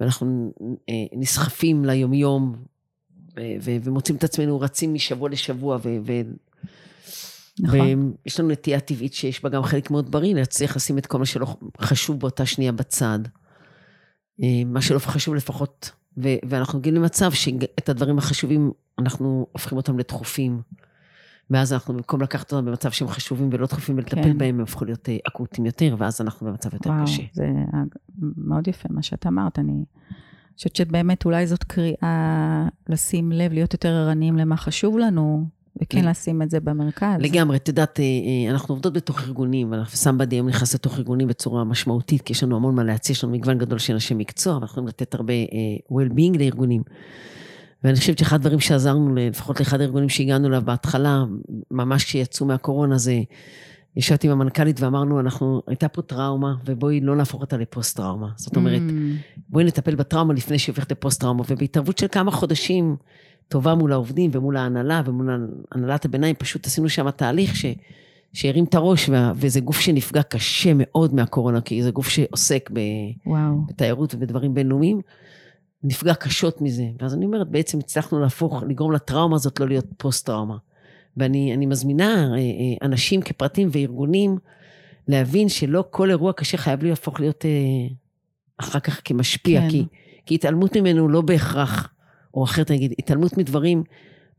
ואנחנו 0.00 0.52
אה, 0.88 0.94
נסחפים 1.16 1.84
ליומיום, 1.84 2.56
ו- 3.36 3.76
ומוצאים 3.82 4.16
את 4.16 4.24
עצמנו 4.24 4.60
רצים 4.60 4.94
משבוע 4.94 5.28
לשבוע, 5.28 5.76
ו- 5.76 5.96
ו- 6.06 6.20
נכון. 7.60 8.12
ויש 8.24 8.40
לנו 8.40 8.48
נטייה 8.48 8.80
טבעית 8.80 9.14
שיש 9.14 9.42
בה 9.42 9.48
גם 9.48 9.62
חלק 9.62 9.90
מאוד 9.90 10.10
בריא, 10.10 10.34
להצליח 10.34 10.76
לשים 10.76 10.98
את 10.98 11.06
כל 11.06 11.18
מה 11.18 11.26
שלא 11.26 11.56
חשוב 11.80 12.20
באותה 12.20 12.46
שנייה 12.46 12.72
בצד. 12.72 13.18
אה, 14.42 14.62
מה 14.66 14.82
שלא 14.82 14.98
חשוב 14.98 15.34
לפחות, 15.34 15.90
ו- 16.18 16.48
ואנחנו 16.48 16.78
מגיעים 16.78 16.96
למצב 16.96 17.32
שאת 17.32 17.88
הדברים 17.88 18.18
החשובים, 18.18 18.72
אנחנו 18.98 19.46
הופכים 19.52 19.76
אותם 19.78 19.98
לדחופים. 19.98 20.62
ואז 21.50 21.72
אנחנו, 21.72 21.94
במקום 21.94 22.22
לקחת 22.22 22.52
אותם 22.52 22.66
במצב 22.66 22.90
שהם 22.90 23.08
חשובים 23.08 23.48
ולא 23.52 23.66
דחופים 23.66 23.96
ולטפל 23.96 24.22
כן. 24.22 24.38
בהם, 24.38 24.54
הם 24.54 24.60
הפכו 24.60 24.84
להיות 24.84 25.08
אה, 25.08 25.16
אקוטיים 25.28 25.66
יותר, 25.66 25.96
ואז 25.98 26.20
אנחנו 26.20 26.46
במצב 26.46 26.74
יותר 26.74 26.90
וואו, 26.90 27.04
קשה. 27.04 27.22
זה 27.32 27.46
מאוד 28.36 28.68
יפה 28.68 28.88
מה 28.90 29.02
שאת 29.02 29.26
אמרת. 29.26 29.58
אני 29.58 29.84
חושבת 30.56 30.76
שבאמת 30.76 31.24
אולי 31.24 31.46
זאת 31.46 31.64
קריאה 31.64 32.66
לשים 32.88 33.32
לב, 33.32 33.52
להיות 33.52 33.72
יותר 33.72 33.88
ערניים 33.88 34.36
למה 34.36 34.56
חשוב 34.56 34.98
לנו, 34.98 35.44
וכן 35.82 36.02
כן. 36.02 36.08
לשים 36.08 36.42
את 36.42 36.50
זה 36.50 36.60
במרכז. 36.60 37.20
לגמרי, 37.20 37.56
את 37.56 37.68
יודעת, 37.68 38.00
אה, 38.00 38.04
אה, 38.04 38.50
אנחנו 38.50 38.74
עובדות 38.74 38.92
בתוך 38.92 39.20
ארגונים, 39.20 39.72
ואנחנו 39.72 39.96
סמבדי 39.96 40.36
היום 40.36 40.48
נכנס 40.48 40.74
לתוך 40.74 40.98
ארגונים 40.98 41.28
בצורה 41.28 41.64
משמעותית, 41.64 42.22
כי 42.22 42.32
יש 42.32 42.42
לנו 42.42 42.56
המון 42.56 42.74
מה 42.74 42.84
להציע, 42.84 43.12
יש 43.12 43.24
לנו 43.24 43.32
מגוון 43.32 43.58
גדול 43.58 43.78
של 43.78 43.92
אנשי 43.92 44.14
מקצוע, 44.14 44.54
ואנחנו 44.54 44.72
יכולים 44.72 44.88
לתת 44.88 45.14
הרבה 45.14 45.32
אה, 45.32 45.98
well-being 45.98 46.38
לארגונים. 46.38 46.82
ואני 47.84 47.96
חושבת 47.96 48.18
שאחד 48.18 48.36
הדברים 48.36 48.60
שעזרנו, 48.60 49.14
לפחות 49.14 49.60
לאחד 49.60 49.80
הארגונים 49.80 50.08
שהגענו 50.08 50.48
אליו 50.48 50.62
בהתחלה, 50.64 51.24
ממש 51.70 52.04
כשיצאו 52.04 52.46
מהקורונה, 52.46 52.98
זה, 52.98 53.20
ישבתי 53.96 54.26
עם 54.26 54.32
המנכ"לית 54.32 54.80
ואמרנו, 54.80 55.20
אנחנו, 55.20 55.62
הייתה 55.66 55.88
פה 55.88 56.02
טראומה, 56.02 56.54
ובואי 56.66 57.00
לא 57.00 57.16
נהפוך 57.16 57.40
אותה 57.40 57.56
לפוסט-טראומה. 57.56 58.28
זאת 58.36 58.56
אומרת, 58.56 58.80
Mm, 58.88 59.38
בואי 59.48 59.64
נטפל 59.64 59.94
בטראומה 59.94 60.34
לפני 60.34 60.58
שהיא 60.58 60.72
הופכת 60.72 60.92
לפוסט-טראומה, 60.92 61.42
ובהתערבות 61.48 61.98
של 61.98 62.06
כמה 62.12 62.30
חודשים 62.30 62.96
טובה 63.48 63.74
מול 63.74 63.92
העובדים 63.92 64.30
ומול 64.34 64.56
ההנהלה 64.56 65.02
ומול 65.04 65.48
הנהלת 65.72 66.04
הביניים, 66.04 66.34
פשוט 66.38 66.66
עשינו 66.66 66.88
שם 66.88 67.10
תהליך 67.10 67.56
ש, 67.56 67.64
שהרים 68.32 68.64
את 68.64 68.74
הראש, 68.74 69.08
וה, 69.08 69.32
וזה 69.36 69.60
גוף 69.60 69.80
שנפגע 69.80 70.22
קשה 70.22 70.72
מאוד 70.76 71.14
מהקורונה, 71.14 71.60
כי 71.60 71.82
זה 71.82 71.90
גוף 71.90 72.08
שעוסק 72.08 72.70
ב, 72.72 72.80
וואו, 73.26 73.66
בתיירות 73.68 74.14
ובדברים 74.14 74.54
בינלאומיים, 74.54 75.00
נפגע 75.82 76.14
קשות 76.14 76.60
מזה. 76.60 76.84
ואז 77.00 77.14
אני 77.14 77.24
אומרת, 77.24 77.48
בעצם 77.48 77.78
הצלחנו 77.78 78.20
להפוך, 78.20 78.62
לגרום 78.68 78.92
לטראומה 78.92 79.36
הזאת 79.36 79.60
לא 79.60 79.68
להיות 79.68 79.86
פוסט-טראומה. 79.96 80.56
ואני 81.16 81.54
אני 81.54 81.66
מזמינה 81.66 82.32
אה, 82.32 82.38
אה, 82.38 82.86
אנשים 82.86 83.22
כפרטים 83.22 83.68
וארגונים 83.72 84.38
להבין 85.08 85.48
שלא 85.48 85.84
כל 85.90 86.10
אירוע 86.10 86.32
קשה 86.32 86.56
חייב 86.56 86.84
להפוך 86.84 87.20
להיות 87.20 87.44
אה, 87.44 87.94
אחר 88.56 88.80
כך 88.80 89.00
כמשפיע, 89.04 89.60
כן. 89.60 89.70
כי, 89.70 89.84
כי 90.26 90.34
התעלמות 90.34 90.76
ממנו 90.76 91.08
לא 91.08 91.20
בהכרח, 91.20 91.88
או 92.34 92.44
אחרת 92.44 92.70
אני 92.70 92.78
אגיד, 92.78 92.94
התעלמות 92.98 93.38
מדברים, 93.38 93.82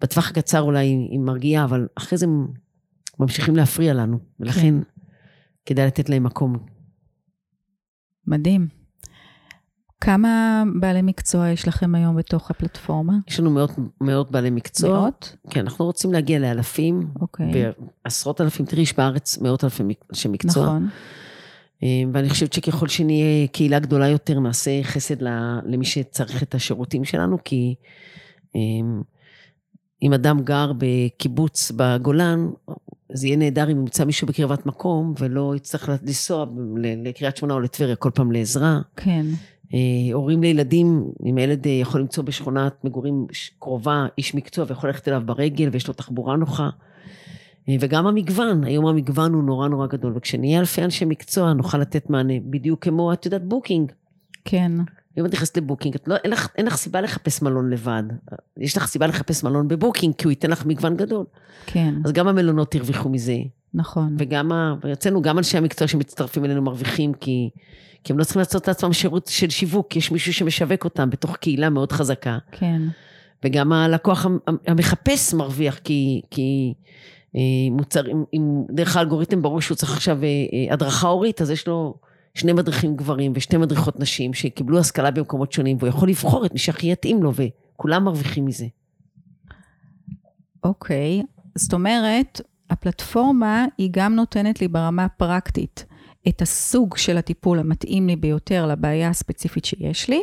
בטווח 0.02 0.30
הקצר 0.30 0.62
אולי 0.62 0.86
היא 0.86 1.20
מרגיעה, 1.20 1.64
אבל 1.64 1.88
אחרי 1.96 2.18
זה 2.18 2.26
ממשיכים 3.20 3.56
להפריע 3.56 3.94
לנו, 3.94 4.20
ולכן 4.40 4.62
כן. 4.62 4.90
כדאי 5.66 5.88
לתת 5.88 6.10
להם 6.10 6.24
מקום. 6.24 6.58
מדהים. 8.28 8.68
כמה 10.06 10.64
בעלי 10.80 11.02
מקצוע 11.02 11.50
יש 11.50 11.68
לכם 11.68 11.96
היום 11.96 12.16
בתוך 12.16 12.52
הפלטפורמה? 12.52 13.14
יש 13.28 13.40
לנו 13.40 13.52
מאות, 13.52 13.72
מאות 14.02 14.32
בעלי 14.32 14.50
מקצוע. 14.50 15.00
מאות? 15.00 15.36
כן, 15.50 15.60
אנחנו 15.60 15.86
רוצים 15.86 16.14
להגיע 16.14 16.40
לאלפים, 16.40 17.08
אוקיי. 17.22 17.52
בעשרות 18.06 18.42
אלפים, 18.42 18.66
תראי, 18.66 18.82
יש 18.82 18.98
בארץ 18.98 19.38
מאות 19.38 19.64
אלפי 19.64 19.84
אנשי 20.10 20.28
מקצוע. 20.28 20.64
נכון. 20.64 20.90
אה, 21.84 22.04
ואני 22.14 22.30
חושבת 22.30 22.54
שככל 22.54 22.88
שנהיה 22.88 23.48
קהילה 23.48 23.80
גדולה 23.80 24.08
יותר, 24.08 24.40
נעשה 24.40 24.84
חסד 24.84 25.22
למי 25.66 25.86
שצריך 25.86 26.44
את 26.44 26.56
השירותים 26.56 27.06
שלנו, 27.06 27.38
כי 27.44 27.76
אה, 28.56 28.62
אם 30.04 30.14
אדם 30.14 30.40
גר 30.44 30.72
בקיבוץ 30.78 31.72
בגולן, 31.76 32.50
זה 33.14 33.28
יהיה 33.28 33.38
נהדר 33.38 33.72
אם 33.72 33.78
ימצא 33.78 34.06
מישהו 34.06 34.28
בקרבת 34.28 34.66
מקום, 34.66 35.14
ולא 35.20 35.54
יצטרך 35.56 35.90
לנסוע 36.04 36.46
לקריית 37.04 37.38
שמונה 37.38 37.54
או 37.54 37.60
לטבריה 37.60 37.96
כל 37.96 38.10
פעם 38.14 38.32
לעזרה. 38.32 38.80
כן. 38.96 39.26
אה, 39.74 40.14
הורים 40.14 40.42
לילדים, 40.42 41.06
אם 41.26 41.38
הילד 41.38 41.68
אה, 41.68 41.72
יכול 41.72 42.02
למצוא 42.02 42.24
בשכונת 42.24 42.84
מגורים 42.84 43.28
קרובה 43.60 44.06
איש 44.18 44.36
מקצוע 44.36 44.66
ויכול 44.68 44.90
ללכת 44.90 45.08
אליו 45.08 45.22
ברגל 45.26 45.70
ויש 45.72 45.88
לו 45.88 45.94
תחבורה 45.94 46.36
נוחה. 46.36 46.70
אה, 47.70 47.76
וגם 47.80 48.08
המגוון, 48.08 48.64
היום 48.64 48.86
המגוון 48.86 49.34
הוא 49.34 49.44
נורא 49.44 49.68
נורא 49.68 49.88
גדול, 49.88 50.14
וכשנהיה 50.16 50.60
אלפי 50.60 50.84
אנשי 50.84 51.06
מקצוע 51.06 51.54
נוכל 51.54 51.78
לתת 51.78 52.10
מענה, 52.10 52.34
בדיוק 52.44 52.84
כמו, 52.84 53.14
את 53.14 53.26
יודעת, 53.26 53.44
Booking. 53.44 53.92
כן. 54.46 54.72
אם 55.18 55.26
את 55.26 55.34
נכנסת 55.34 55.58
ל 55.58 55.62
Booking, 55.62 55.96
את 55.96 56.08
לא, 56.08 56.16
אין, 56.16 56.32
לך, 56.32 56.48
אין 56.58 56.66
לך 56.66 56.76
סיבה 56.76 57.02
לחפש 57.02 57.42
מלון 57.42 57.70
לבד. 57.70 58.04
יש 58.58 58.78
לך 58.78 58.88
סיבה 58.88 59.08
לחפש 59.08 59.44
מלון 59.44 59.68
בבוקינג, 59.68 60.16
כי 60.16 60.24
הוא 60.24 60.32
ייתן 60.32 60.52
לך 60.52 60.66
מגוון 60.66 60.98
גדול. 60.98 61.26
כן. 61.66 61.96
אז 62.06 62.12
גם 62.12 62.28
המלונות 62.28 62.76
הרוויחו 62.76 63.10
מזה, 63.10 63.38
נכון. 63.74 64.16
וגם, 64.20 64.52
ואצלנו 64.82 65.22
גם 65.22 65.38
אנשי 65.38 65.58
המקצוע 65.58 65.88
שמצטרפים 65.88 66.46
אלינו 66.46 66.62
מרוויחים, 66.62 67.14
כי, 67.14 67.50
כי 68.06 68.14
הם 68.14 68.20
לא 68.20 68.24
צריכים 68.24 68.40
לעשות 68.40 68.68
לעצמם 68.68 68.94
שירות 68.94 69.28
של 69.28 69.50
שיווק, 69.50 69.96
יש 69.96 70.12
מישהו 70.12 70.34
שמשווק 70.34 70.84
אותם 70.84 71.10
בתוך 71.10 71.38
קהילה 71.38 71.70
מאוד 71.70 71.92
חזקה. 71.92 72.38
כן. 72.52 72.82
וגם 73.46 73.74
הלקוח 73.74 74.26
המ- 74.26 74.40
המחפש 74.68 75.34
מרוויח, 75.34 75.78
כי, 75.78 76.22
כי 76.32 76.74
אה, 77.36 77.42
מוצר, 77.72 78.04
אם, 78.34 78.64
דרך 78.70 78.98
האלגוריתם 78.98 79.42
ברור 79.42 79.62
שהוא 79.62 79.76
צריך 79.76 79.94
עכשיו 79.94 80.24
אה, 80.24 80.28
אה, 80.28 80.74
הדרכה 80.74 81.08
הורית, 81.08 81.42
אז 81.42 81.52
יש 81.52 81.68
לו 81.68 81.96
שני 82.34 82.54
מדריכים 82.54 82.96
גברים 82.96 83.32
ושתי 83.36 83.58
מדריכות 83.58 84.00
נשים 84.00 84.34
שקיבלו 84.34 84.80
השכלה 84.80 85.12
במקומות 85.12 85.52
שונים, 85.52 85.78
והוא 85.80 85.90
יכול 85.90 86.10
לבחור 86.10 86.46
את 86.46 86.54
מי 86.54 86.60
שהכי 86.60 86.92
יתאים 86.92 87.24
לו, 87.24 87.32
וכולם 87.36 88.04
מרוויחים 88.04 88.46
מזה. 88.46 88.66
אוקיי. 90.64 91.22
זאת 91.56 91.74
אומרת, 91.74 92.42
הפלטפורמה 92.70 93.66
היא 93.78 93.90
גם 93.92 94.16
נותנת 94.16 94.62
לי 94.62 94.68
ברמה 94.68 95.06
הפרקטית 95.06 95.86
את 96.28 96.42
הסוג 96.42 96.98
של 96.98 97.18
הטיפול 97.18 97.60
המתאים 97.60 98.08
לי 98.08 98.16
ביותר 98.16 98.68
לבעיה 98.68 99.10
הספציפית 99.10 99.66
שיש 99.66 100.10
לי, 100.10 100.22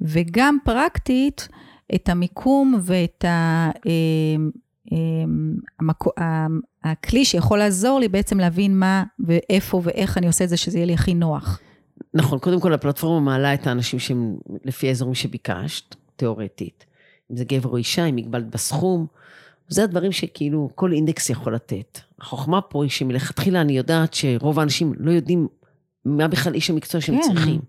וגם 0.00 0.58
פרקטית, 0.64 1.48
את 1.94 2.08
המיקום 2.08 2.78
ואת 2.82 3.24
ה... 3.24 3.70
אמ, 3.86 4.50
אמ, 4.92 5.56
המקו, 5.80 6.10
הכלי 6.84 7.24
שיכול 7.24 7.58
לעזור 7.58 8.00
לי 8.00 8.08
בעצם 8.08 8.38
להבין 8.40 8.78
מה 8.78 9.04
ואיפה 9.20 9.80
ואיך 9.84 10.18
אני 10.18 10.26
עושה 10.26 10.44
את 10.44 10.48
זה, 10.48 10.56
שזה 10.56 10.78
יהיה 10.78 10.86
לי 10.86 10.94
הכי 10.94 11.14
נוח. 11.14 11.60
נכון, 12.14 12.38
קודם 12.38 12.60
כל 12.60 12.72
הפלטפורמה 12.72 13.20
מעלה 13.20 13.54
את 13.54 13.66
האנשים 13.66 13.98
שהם 13.98 14.36
לפי 14.64 14.88
האזורים 14.88 15.14
שביקשת, 15.14 15.94
תיאורטית. 16.16 16.84
אם 17.30 17.36
זה 17.36 17.44
גבר 17.44 17.68
או 17.68 17.76
אישה, 17.76 18.04
אם 18.04 18.16
מגבלת 18.16 18.50
בסכום, 18.50 19.06
זה 19.68 19.84
הדברים 19.84 20.12
שכאילו 20.12 20.70
כל 20.74 20.92
אינדקס 20.92 21.30
יכול 21.30 21.54
לתת. 21.54 21.98
החוכמה 22.20 22.60
פה 22.60 22.84
היא 22.84 22.90
שמלכתחילה 22.90 23.60
אני 23.60 23.76
יודעת 23.76 24.14
שרוב 24.14 24.58
האנשים 24.58 24.92
לא 24.98 25.10
יודעים 25.10 25.48
מה 26.04 26.28
בכלל 26.28 26.54
איש 26.54 26.70
המקצוע 26.70 27.00
שהם 27.00 27.16
כן. 27.16 27.22
צריכים. 27.22 27.60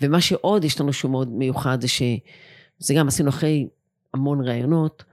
ומה 0.00 0.20
שעוד 0.20 0.64
יש 0.64 0.80
לנו 0.80 0.92
שהוא 0.92 1.10
מאוד 1.10 1.28
מיוחד 1.32 1.80
זה 1.80 1.88
שזה 1.88 2.94
גם 2.94 3.08
עשינו 3.08 3.28
אחרי 3.28 3.68
המון 4.14 4.48
ראיונות, 4.48 5.04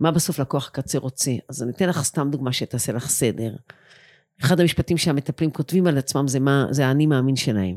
מה 0.00 0.10
בסוף 0.10 0.38
לקוח 0.38 0.68
קצה 0.68 0.98
רוצה. 0.98 1.30
אז 1.48 1.62
אני 1.62 1.72
אתן 1.72 1.88
לך 1.88 2.02
סתם 2.02 2.28
דוגמה 2.30 2.52
שתעשה 2.52 2.92
לך 2.92 3.08
סדר. 3.08 3.56
אחד 4.42 4.60
המשפטים 4.60 4.98
שהמטפלים 4.98 5.50
כותבים 5.50 5.86
על 5.86 5.98
עצמם 5.98 6.28
זה 6.28 6.40
מה, 6.40 6.66
זה 6.70 6.86
האני 6.86 7.06
מאמין 7.06 7.36
שלהם. 7.36 7.76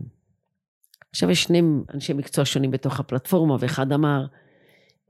עכשיו 1.09 1.29
יש 1.29 1.43
שני 1.43 1.61
אנשי 1.93 2.13
מקצוע 2.13 2.45
שונים 2.45 2.71
בתוך 2.71 2.99
הפלטפורמה, 2.99 3.57
ואחד 3.59 3.91
אמר, 3.91 4.25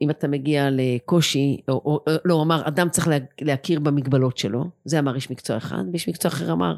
אם 0.01 0.09
אתה 0.09 0.27
מגיע 0.27 0.69
לקושי, 0.71 1.57
או, 1.69 1.73
או 1.73 2.03
לא, 2.25 2.33
הוא 2.33 2.43
אמר, 2.43 2.67
אדם 2.67 2.89
צריך 2.89 3.07
לה, 3.07 3.17
להכיר 3.41 3.79
במגבלות 3.79 4.37
שלו, 4.37 4.65
זה 4.85 4.99
אמר 4.99 5.15
איש 5.15 5.31
מקצוע 5.31 5.57
אחד, 5.57 5.83
ויש 5.91 6.09
מקצוע 6.09 6.31
אחר 6.31 6.51
אמר, 6.51 6.75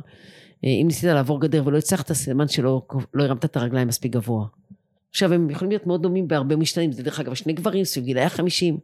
אם 0.64 0.84
ניסית 0.88 1.04
לעבור 1.04 1.42
גדר 1.42 1.64
ולא 1.66 1.78
הצלחת, 1.78 2.12
סימן 2.12 2.48
שלא 2.48 2.82
לא 3.14 3.24
הרמת 3.24 3.46
את 3.46 3.58
הרגליים 3.58 3.88
מספיק 3.88 4.12
גבוה. 4.12 4.46
עכשיו, 5.10 5.34
הם 5.34 5.50
יכולים 5.50 5.72
להיות 5.72 5.88
מאוד 5.88 6.02
דומים 6.02 6.28
בהרבה 6.28 6.56
משתנים, 6.56 6.92
זה 6.92 7.04
דרך 7.04 7.20
אגב 7.20 7.34
שני 7.34 7.54
גברים 7.54 7.84
סביב 7.84 8.06
גילאי 8.06 8.24
החמישים, 8.24 8.78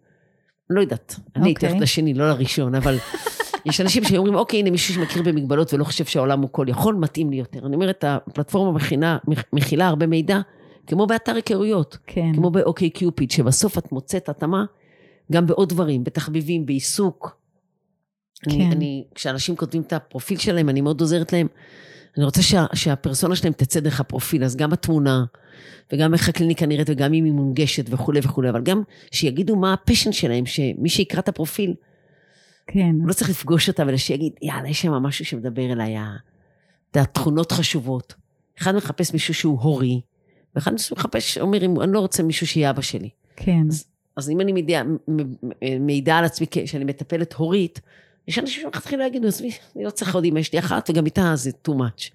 לא 0.70 0.82
יודעת, 0.82 1.16
אני 1.36 1.50
הייתי 1.50 1.68
הולכת 1.68 1.82
לשני, 1.82 2.14
לא 2.14 2.30
לראשון, 2.30 2.76
אבל 2.76 2.98
יש 3.66 3.82
אנשים 3.82 4.04
שאומרים, 4.04 4.36
אוקיי, 4.36 4.60
הנה 4.60 4.72
מישהו 4.72 4.94
שמכיר 4.94 5.24
במגבלות 5.24 5.74
ולא 5.74 5.84
חושב 5.84 6.06
שהעולם 6.06 6.42
הוא 6.42 6.50
כל 6.52 6.66
יכול, 6.70 6.96
מתאים 6.96 7.30
לי 7.30 7.36
יותר. 7.36 7.66
אני 7.66 7.76
אומרת, 7.76 8.04
הפלטפורמה 8.08 8.72
מכינה, 8.72 9.18
מכילה 9.54 9.88
הרבה 9.88 10.08
מידע, 10.08 10.40
כמו 10.90 11.08
באתר 11.08 11.36
היכרויות, 11.36 11.98
כן. 12.08 12.34
כמו 12.36 12.52
ב 12.52 12.90
OkCupid, 12.90 13.32
שבסוף 13.32 13.78
את 13.78 13.92
מוצאת 13.92 14.30
התאמה 14.30 14.66
גם 15.32 15.48
בעוד 15.48 15.70
דברים, 15.70 16.04
בתחביבים, 16.04 16.66
בעיסוק. 16.66 17.38
כן. 18.44 18.52
אני, 18.52 18.72
אני, 18.72 19.04
כשאנשים 19.16 19.56
כותבים 19.56 19.82
את 19.82 19.94
הפרופיל 19.94 20.38
שלהם, 20.38 20.70
אני 20.70 20.82
מאוד 20.82 21.02
עוזרת 21.02 21.34
להם. 21.34 21.48
אני 22.18 22.26
רוצה 22.26 22.42
שה, 22.42 22.66
שהפרסונה 22.74 23.36
שלהם 23.36 23.54
תצא 23.54 23.80
דרך 23.80 24.00
הפרופיל, 24.00 24.44
אז 24.44 24.56
גם 24.56 24.74
התמונה, 24.74 25.26
וגם 25.94 26.14
איך 26.14 26.30
הקליניקה 26.30 26.66
נראית, 26.66 26.90
וגם 26.90 27.14
אם 27.14 27.24
היא 27.24 27.34
מונגשת 27.34 27.86
וכולי 27.90 28.20
וכולי, 28.24 28.50
אבל 28.50 28.62
גם 28.62 28.82
שיגידו 29.12 29.56
מה 29.56 29.74
ה 29.74 29.78
passion 29.78 30.12
שלהם, 30.12 30.46
שמי 30.46 30.90
שיקרא 30.90 31.20
את 31.20 31.30
הפרופיל, 31.30 31.74
כן. 32.68 32.96
הוא 33.00 33.08
לא 33.08 33.14
צריך 33.14 33.30
לפגוש 33.30 33.70
אותה, 33.70 33.84
אלא 33.84 33.98
שיגיד, 33.98 34.34
יאללה, 34.42 34.70
יש 34.70 34.82
שם 34.82 34.92
משהו 34.92 35.26
שמדבר 35.26 35.72
אליי, 35.72 35.96
התכונות 36.96 37.52
חשובות. 37.52 38.14
אחד 38.62 38.76
מחפש 38.76 39.14
מישהו 39.14 39.34
שהוא 39.34 39.60
הורי, 39.62 40.02
ואחד 40.56 40.72
מחפש, 40.92 41.38
אומר, 41.38 41.66
אני 41.66 41.94
לא 41.94 42.00
רוצה 42.00 42.24
מישהו 42.24 42.48
שיהיה 42.48 42.70
אבא 42.70 42.82
שלי. 42.82 43.10
כן. 43.36 43.62
אז, 43.70 43.86
אז 44.16 44.30
אם 44.30 44.42
אני 44.42 44.52
מידע, 44.52 44.82
מידע 45.80 46.16
על 46.16 46.26
עצמי 46.26 46.46
שאני 46.66 46.84
מטפלת 46.84 47.34
הורית, 47.34 47.82
יש 48.28 48.40
אנשים 48.40 48.62
שמלכתחילה 48.62 49.08
יגידו, 49.08 49.28
עזבי, 49.28 49.52
אני 49.76 49.84
לא 49.84 49.90
צריך 49.90 50.16
עוד 50.16 50.26
יש 50.26 50.54
לי 50.54 50.60
אחת, 50.60 50.90
וגם 50.90 51.06
איתה 51.06 51.32
זה 51.36 51.52
too 51.68 51.72
much. 51.72 52.12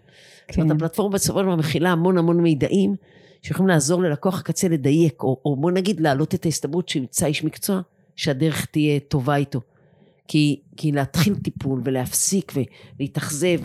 כן. 0.49 0.53
זאת 0.53 0.59
אומרת, 0.59 0.77
הפלטפורמה 0.77 1.15
בסופו 1.15 1.39
של 1.39 1.45
דבר 1.45 1.57
מכילה 1.57 1.91
המון 1.91 2.19
המון 2.19 2.41
מידעים, 2.41 2.95
שיכולים 3.43 3.69
לעזור 3.69 4.03
ללקוח 4.03 4.41
הקצה 4.41 4.69
לדייק, 4.69 5.23
או, 5.23 5.41
או 5.45 5.57
בוא 5.57 5.71
נגיד 5.71 6.01
להעלות 6.01 6.35
את 6.35 6.45
ההסתברות 6.45 6.89
שימצא 6.89 7.27
איש 7.27 7.45
מקצוע, 7.45 7.81
שהדרך 8.17 8.67
תהיה 8.67 9.01
טובה 9.01 9.37
איתו. 9.37 9.61
כי, 10.29 10.61
כי 10.77 10.93
להתחיל 10.93 11.35
טיפול 11.35 11.81
ולהפסיק 11.85 12.53
ולהתאכזב, 12.99 13.61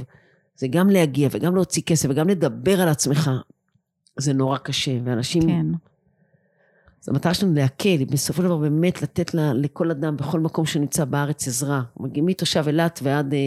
זה 0.55 0.67
גם 0.67 0.89
להגיע 0.89 1.29
וגם 1.31 1.55
להוציא 1.55 1.81
כסף 1.85 2.09
וגם 2.11 2.29
לדבר 2.29 2.81
על 2.81 2.89
עצמך, 2.89 3.31
זה 4.19 4.33
נורא 4.33 4.57
קשה, 4.57 4.97
ואנשים... 5.03 5.41
כן. 5.41 5.65
אז 7.03 7.09
המטרה 7.09 7.33
שלנו 7.33 7.53
להקל, 7.53 8.05
בסופו 8.11 8.41
של 8.41 8.47
דבר 8.47 8.57
באמת 8.57 9.01
לתת 9.01 9.33
לה, 9.33 9.53
לכל 9.53 9.91
אדם 9.91 10.17
בכל 10.17 10.39
מקום 10.39 10.65
שנמצא 10.65 11.05
בארץ 11.05 11.47
עזרה. 11.47 11.81
מגיעים 11.99 12.25
מתושב 12.25 12.63
אילת 12.67 12.99
ועד 13.03 13.33
אה, 13.33 13.39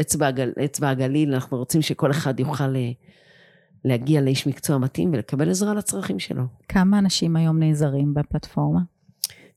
אצבע, 0.00 0.26
הגל, 0.26 0.52
אצבע 0.64 0.88
הגליל, 0.88 1.34
אנחנו 1.34 1.58
רוצים 1.58 1.82
שכל 1.82 2.10
אחד 2.10 2.40
יוכל 2.40 2.76
אה, 2.76 2.90
להגיע 3.84 4.20
לאיש 4.20 4.46
מקצוע 4.46 4.78
מתאים 4.78 5.10
ולקבל 5.12 5.50
עזרה 5.50 5.74
לצרכים 5.74 6.18
שלו. 6.18 6.42
כמה 6.68 6.98
אנשים 6.98 7.36
היום 7.36 7.58
נעזרים 7.58 8.14
בפלטפורמה? 8.14 8.80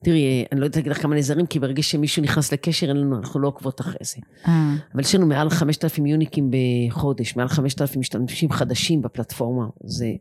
תראי, 0.03 0.45
אני 0.51 0.59
לא 0.59 0.65
יודעת 0.65 0.75
להגיד 0.75 0.91
לך 0.91 1.01
כמה 1.01 1.15
נעזרים, 1.15 1.45
כי 1.45 1.59
ברגע 1.59 1.83
שמישהו 1.83 2.23
נכנס 2.23 2.53
לקשר, 2.53 2.87
אין 2.87 2.97
לנו, 2.97 3.17
אנחנו 3.17 3.39
לא 3.39 3.47
עוקבות 3.47 3.81
אחרי 3.81 3.97
זה. 4.01 4.17
אה. 4.47 4.75
אבל 4.93 5.01
יש 5.01 5.15
לנו 5.15 5.25
מעל 5.25 5.49
5,000 5.49 6.05
יוניקים 6.05 6.51
בחודש, 6.51 7.35
מעל 7.35 7.47
5,000 7.47 7.99
משתמשים 7.99 8.51
חדשים 8.51 9.01
בפלטפורמה. 9.01 9.65
זה 9.83 10.11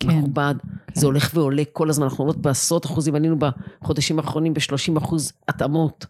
כן, 0.00 0.08
מכובד, 0.08 0.54
כן. 0.62 1.00
זה 1.00 1.06
הולך 1.06 1.30
ועולה 1.34 1.62
כל 1.72 1.90
הזמן, 1.90 2.04
אנחנו 2.04 2.24
עולות 2.24 2.36
בעשרות 2.36 2.86
אחוזים, 2.86 3.14
עלינו 3.14 3.36
בחודשים 3.38 4.18
האחרונים 4.18 4.54
ב-30 4.54 4.98
אחוז 4.98 5.32
התאמות. 5.48 6.06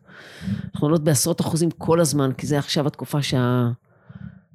אנחנו 0.75 0.87
עולות 0.87 1.05
בעשרות 1.05 1.41
אחוזים 1.41 1.71
כל 1.71 2.01
הזמן, 2.01 2.31
כי 2.39 2.47
זה 2.47 2.59
עכשיו 2.59 2.87
התקופה 2.87 3.23
שה... 3.23 3.69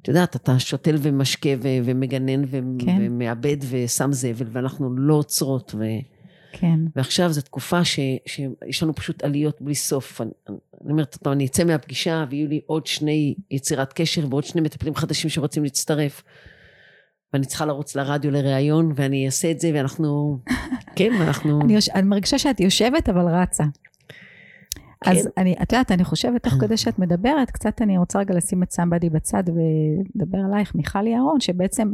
את 0.02 0.08
יודעת, 0.08 0.36
אתה 0.36 0.58
שותל 0.58 0.96
ומשקה 1.02 1.48
ו- 1.62 1.78
ומגנן 1.84 2.44
ו- 2.44 2.58
כן. 2.78 2.96
ומאבד 3.00 3.56
ושם 3.70 4.12
זבל, 4.12 4.46
ואנחנו 4.52 4.94
לא 4.96 5.14
עוצרות. 5.14 5.74
ו- 5.78 6.14
כן. 6.52 6.80
ועכשיו 6.96 7.32
זו 7.32 7.40
תקופה 7.40 7.84
ש, 7.84 8.00
שיש 8.26 8.82
לנו 8.82 8.94
פשוט 8.94 9.24
עליות 9.24 9.62
בלי 9.62 9.74
סוף. 9.74 10.20
אני, 10.20 10.30
אני 10.48 10.92
אומרת, 10.92 11.16
טוב, 11.22 11.32
אני 11.32 11.46
אצא 11.46 11.64
מהפגישה 11.64 12.24
ויהיו 12.30 12.48
לי 12.48 12.60
עוד 12.66 12.86
שני 12.86 13.34
יצירת 13.50 13.92
קשר 13.92 14.26
ועוד 14.30 14.44
שני 14.44 14.60
מטפלים 14.60 14.94
חדשים 14.94 15.30
שרוצים 15.30 15.62
להצטרף. 15.62 16.22
ואני 17.34 17.46
צריכה 17.46 17.66
לרוץ 17.66 17.96
לרדיו 17.96 18.30
לראיון, 18.30 18.92
ואני 18.94 19.26
אעשה 19.26 19.50
את 19.50 19.60
זה, 19.60 19.70
ואנחנו... 19.74 20.38
כן, 20.96 21.10
ואנחנו... 21.20 21.60
אני, 21.60 21.74
יוש... 21.74 21.88
אני 21.88 22.02
מרגישה 22.02 22.38
שאת 22.38 22.60
יושבת, 22.60 23.08
אבל 23.08 23.28
רצה. 23.28 23.64
כן. 25.04 25.10
אז 25.10 25.28
אני, 25.38 25.54
את 25.62 25.72
יודעת, 25.72 25.92
אני 25.92 26.04
חושבת, 26.04 26.42
תוך 26.42 26.52
כדי 26.52 26.76
שאת 26.76 26.98
מדברת, 26.98 27.50
קצת 27.50 27.82
אני 27.82 27.98
רוצה 27.98 28.18
רגע 28.18 28.34
לשים 28.34 28.62
את 28.62 28.70
סמבדי 28.70 29.10
בצד 29.10 29.42
ולדבר 29.46 30.38
עלייך, 30.38 30.74
מיכל 30.74 31.06
יערון, 31.06 31.40
שבעצם, 31.40 31.92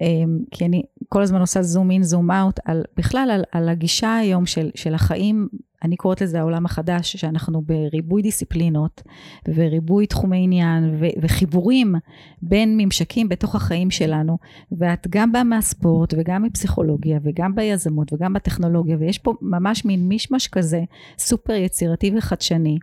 אמ, 0.00 0.38
כי 0.50 0.64
אני 0.64 0.82
כל 1.08 1.22
הזמן 1.22 1.40
עושה 1.40 1.62
זום 1.62 1.90
אין, 1.90 2.02
זום 2.02 2.30
אאוט, 2.30 2.60
בכלל 2.96 3.30
על, 3.32 3.44
על 3.52 3.68
הגישה 3.68 4.16
היום 4.16 4.46
של, 4.46 4.70
של 4.74 4.94
החיים 4.94 5.48
אני 5.84 5.96
קוראת 5.96 6.20
לזה 6.20 6.40
העולם 6.40 6.64
החדש, 6.64 7.16
שאנחנו 7.16 7.62
בריבוי 7.62 8.22
דיסציפלינות 8.22 9.02
וריבוי 9.48 10.06
תחומי 10.06 10.44
עניין 10.44 10.96
ו- 11.00 11.20
וחיבורים 11.22 11.94
בין 12.42 12.76
ממשקים 12.76 13.28
בתוך 13.28 13.54
החיים 13.54 13.90
שלנו, 13.90 14.38
ואת 14.72 15.06
גם 15.10 15.32
באה 15.32 15.44
מהספורט 15.44 16.14
וגם 16.18 16.42
מפסיכולוגיה 16.42 17.18
וגם 17.22 17.54
ביזמות 17.54 18.12
וגם 18.12 18.32
בטכנולוגיה, 18.32 18.96
ויש 19.00 19.18
פה 19.18 19.34
ממש 19.40 19.84
מין 19.84 20.08
מישמש 20.08 20.48
כזה 20.48 20.82
סופר 21.18 21.52
יצירתי 21.52 22.12
וחדשני. 22.18 22.78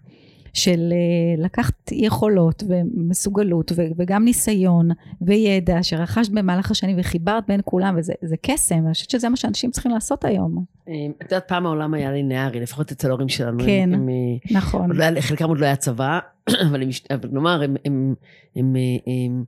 של 0.54 0.94
אה, 0.94 1.44
לקחת 1.44 1.92
יכולות 1.92 2.64
ומסוגלות 2.68 3.72
וגם 3.98 4.26
ניסיון 4.26 4.90
וידע 5.22 5.84
שרכשת 5.84 6.32
במהלך 6.32 6.72
השנים 6.72 6.96
וחיברת 7.00 7.44
בין 7.48 7.62
כולם 7.66 7.98
וזה 7.98 8.36
קסם, 8.42 8.86
אני 8.86 8.94
חושבת 8.94 9.10
שזה 9.10 9.30
מה 9.30 9.38
שאנשים 9.38 9.72
צריכים 9.72 9.92
לעשות 9.92 10.26
היום. 10.26 10.66
אה, 10.88 10.94
את 11.18 11.24
יודעת, 11.24 11.48
פעם 11.48 11.66
העולם 11.66 11.94
היה 11.94 12.12
לינארי, 12.12 12.60
לפחות 12.60 12.92
אצל 12.92 13.10
ההורים 13.10 13.30
שלנו. 13.30 13.64
כן, 13.66 13.90
הם, 13.94 14.10
אה, 14.10 14.56
נכון. 14.58 14.92
לא 14.92 15.04
היה, 15.04 15.22
חלקם 15.22 15.50
עוד 15.50 15.60
לא 15.60 15.66
היה 15.66 15.76
צבא, 15.76 16.20
אבל, 16.68 16.82
הם, 16.82 16.90
אבל 17.14 17.30
נאמר, 17.32 17.62
הם, 17.64 17.76
הם, 17.86 18.16
הם, 18.56 18.76
הם 19.08 19.44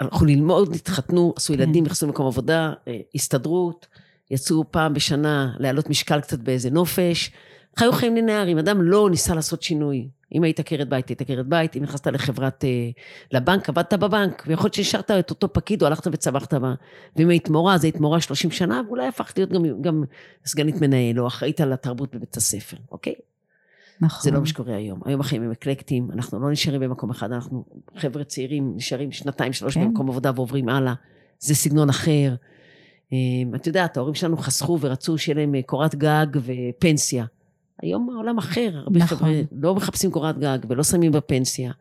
הלכו 0.00 0.24
ללמוד, 0.24 0.74
התחתנו, 0.74 1.32
עשו 1.36 1.54
כן. 1.54 1.60
ילדים, 1.60 1.84
נכנסו 1.84 2.06
למקום 2.06 2.26
עבודה, 2.26 2.72
הסתדרות, 3.14 3.86
יצאו 4.30 4.64
פעם 4.70 4.94
בשנה 4.94 5.52
להעלות 5.58 5.90
משקל 5.90 6.20
קצת 6.20 6.38
באיזה 6.38 6.70
נופש. 6.70 7.30
חיו 7.78 7.92
חיים 7.92 8.14
לינאריים, 8.14 8.58
אדם 8.58 8.82
לא 8.82 9.10
ניסה 9.10 9.34
לעשות 9.34 9.62
שינוי. 9.62 10.08
אם 10.34 10.42
היית 10.42 10.60
עקרת 10.60 10.88
בית, 10.88 11.08
היית 11.08 11.20
עקרת 11.20 11.46
בית, 11.46 11.76
אם 11.76 11.82
נכנסת 11.82 12.06
לחברת, 12.06 12.64
אה, 12.64 12.90
לבנק, 13.32 13.68
עבדת 13.68 13.94
בבנק, 13.94 14.44
ויכול 14.46 14.64
להיות 14.64 14.74
שהשארת 14.74 15.10
את 15.10 15.30
אותו 15.30 15.52
פקיד, 15.52 15.82
או 15.82 15.86
הלכת 15.86 16.06
וצמחת 16.12 16.54
בה. 16.54 16.74
ואם 17.16 17.28
היית 17.28 17.48
מורה, 17.48 17.74
אז 17.74 17.84
היית 17.84 18.00
מורה 18.00 18.20
30 18.20 18.50
שנה, 18.50 18.82
ואולי 18.86 19.06
הפכת 19.06 19.38
להיות 19.38 19.50
גם, 19.52 19.82
גם 19.82 20.04
סגנית 20.46 20.80
מנהל, 20.80 21.20
או 21.20 21.26
אחראית 21.26 21.60
על 21.60 21.72
התרבות 21.72 22.14
בבית 22.14 22.36
הספר, 22.36 22.76
אוקיי? 22.92 23.14
נכון. 24.00 24.22
זה 24.22 24.30
לא 24.30 24.40
מה 24.40 24.46
שקורה 24.46 24.76
היום. 24.76 25.00
היום 25.04 25.20
החיים 25.20 25.42
הם 25.42 25.50
אקלקטיים, 25.50 26.08
אנחנו 26.12 26.40
לא 26.40 26.50
נשארים 26.50 26.80
במקום 26.80 27.10
אחד, 27.10 27.32
אנחנו 27.32 27.64
חבר'ה 27.96 28.24
צעירים, 28.24 28.72
נשארים 28.76 29.12
שנתיים, 29.12 29.52
שלוש 29.52 29.74
כן. 29.74 29.84
במקום 29.84 30.08
עבודה 30.08 30.32
ועוברים 30.34 30.68
הלאה. 30.68 30.94
זה 31.38 31.54
סגנון 31.54 31.88
אחר. 31.88 32.34
אה, 33.12 33.18
את 33.56 33.66
יודעת, 33.66 33.96
ההורים 33.96 34.14
שלנו 34.14 34.36
חסכו 34.36 34.78
ורצו 34.80 35.18
שיהיה 35.18 35.36
להם 35.36 35.54
אה, 35.54 35.62
קורת 35.62 35.94
גג 35.94 36.26
ופנסיה. 36.34 37.24
היום 37.82 38.10
העולם 38.14 38.38
אחר, 38.38 38.70
הרבה 38.74 38.98
נכון. 38.98 39.18
חבר'ה 39.18 39.30
לא 39.52 39.74
מחפשים 39.74 40.10
קורת 40.10 40.38
גג 40.38 40.58
ולא 40.68 40.82
שמים 40.82 41.12
בפנסיה. 41.12 41.72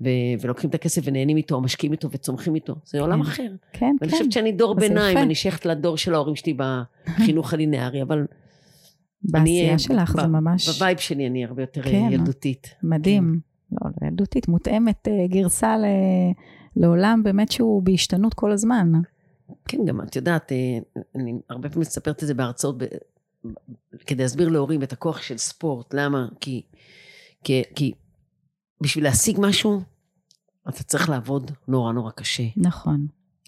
ו- 0.00 0.40
ולוקחים 0.40 0.70
את 0.70 0.74
הכסף 0.74 1.02
ונהנים 1.04 1.36
איתו, 1.36 1.60
משקיעים 1.60 1.92
איתו 1.92 2.10
וצומחים 2.10 2.54
איתו. 2.54 2.74
זה 2.84 3.00
עולם 3.00 3.22
כן. 3.22 3.28
אחר. 3.28 3.52
כן, 3.72 3.96
ואני 4.00 4.10
כן. 4.10 4.18
חושבת 4.18 4.32
שאני 4.32 4.52
דור 4.52 4.74
ביניים, 4.74 5.16
יפה. 5.16 5.22
אני 5.22 5.34
שייכת 5.34 5.66
לדור 5.66 5.96
של 5.96 6.14
ההורים 6.14 6.36
שלי 6.36 6.54
בחינוך 6.54 7.52
הלינארי, 7.54 8.02
אבל 8.02 8.18
אני, 8.18 8.26
בעשייה 9.24 9.72
אה, 9.72 9.78
שלך 9.78 10.16
ב- 10.16 10.20
זה 10.20 10.26
ממש 10.26 10.68
ב 10.68 10.74
vibe 10.74 10.98
שלי 10.98 11.26
אני 11.26 11.44
הרבה 11.44 11.62
יותר 11.62 11.80
אה, 11.80 11.90
כן. 11.90 12.08
ילדותית. 12.10 12.74
מדהים. 12.82 13.40
לא, 13.72 13.90
לא 14.02 14.08
ילדותית, 14.08 14.48
מותאמת 14.48 15.08
אה, 15.08 15.26
גרסה 15.26 15.78
ל... 15.78 15.84
לעולם 16.76 17.22
באמת 17.24 17.52
שהוא 17.52 17.82
בהשתנות 17.82 18.34
כל 18.34 18.52
הזמן. 18.52 18.92
כן, 19.68 19.84
גם 19.84 20.00
את 20.00 20.16
יודעת, 20.16 20.52
אני 21.14 21.38
הרבה 21.50 21.68
פעמים 21.68 21.80
מספרת 21.80 22.22
את 22.22 22.26
זה 22.26 22.34
בהרצאות. 22.34 22.76
כדי 24.06 24.22
להסביר 24.22 24.48
להורים 24.48 24.82
את 24.82 24.92
הכוח 24.92 25.22
של 25.22 25.38
ספורט. 25.38 25.94
למה? 25.94 26.28
כי, 26.40 26.62
כי, 27.44 27.62
כי 27.74 27.92
בשביל 28.80 29.04
להשיג 29.04 29.36
משהו, 29.40 29.82
אתה 30.68 30.82
צריך 30.82 31.08
לעבוד 31.08 31.50
נורא 31.68 31.92
נורא 31.92 32.10
קשה. 32.10 32.42
נכון. 32.56 33.06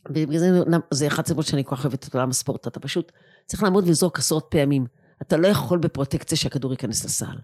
ובגלל 0.09 0.39
זה 0.39 0.63
זה 0.91 1.07
אחת 1.07 1.25
הסיבות 1.25 1.47
שאני 1.47 1.65
כל 1.65 1.77
כך 1.77 1.85
אוהבת 1.85 2.09
את 2.09 2.15
עולם 2.15 2.31
הספורט. 2.31 2.67
אתה 2.67 2.81
פשוט 2.81 3.13
צריך 3.47 3.63
לעמוד 3.63 3.85
ולזרוק 3.85 4.19
עשרות 4.19 4.47
פעמים. 4.51 4.87
אתה 5.23 5.37
לא 5.37 5.49
יכול 5.49 5.79
בפרוטקציה 5.79 6.39
שהכדור 6.39 6.73
ייכנס 6.73 7.05
לסל. 7.05 7.39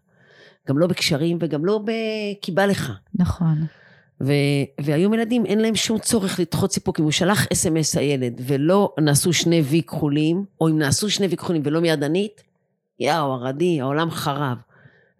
גם 0.68 0.78
לא 0.78 0.86
בקשרים 0.86 1.38
וגם 1.40 1.64
לא 1.64 1.78
ב... 1.84 1.90
כי 2.42 2.52
בא 2.52 2.66
לך. 2.66 2.92
נכון. 3.14 3.66
ו... 4.20 4.32
והיום 4.80 5.14
ילדים 5.14 5.46
אין 5.46 5.58
להם 5.58 5.74
שום 5.74 5.98
צורך 5.98 6.40
לדחות 6.40 6.72
סיפוק. 6.72 6.98
אם 7.00 7.04
הוא 7.04 7.12
שלח 7.12 7.46
אס.אם.אס 7.52 7.96
הילד 7.96 8.40
ולא 8.46 8.94
נעשו 9.00 9.32
שני 9.32 9.60
וי 9.60 9.82
כחולים, 9.82 10.44
או 10.60 10.68
אם 10.68 10.78
נעשו 10.78 11.10
שני 11.10 11.26
וי 11.26 11.36
כחולים 11.36 11.62
ולא 11.64 11.80
מידנית, 11.80 12.42
יאו, 13.00 13.32
הרדי, 13.32 13.80
העולם 13.80 14.10
חרב. 14.10 14.56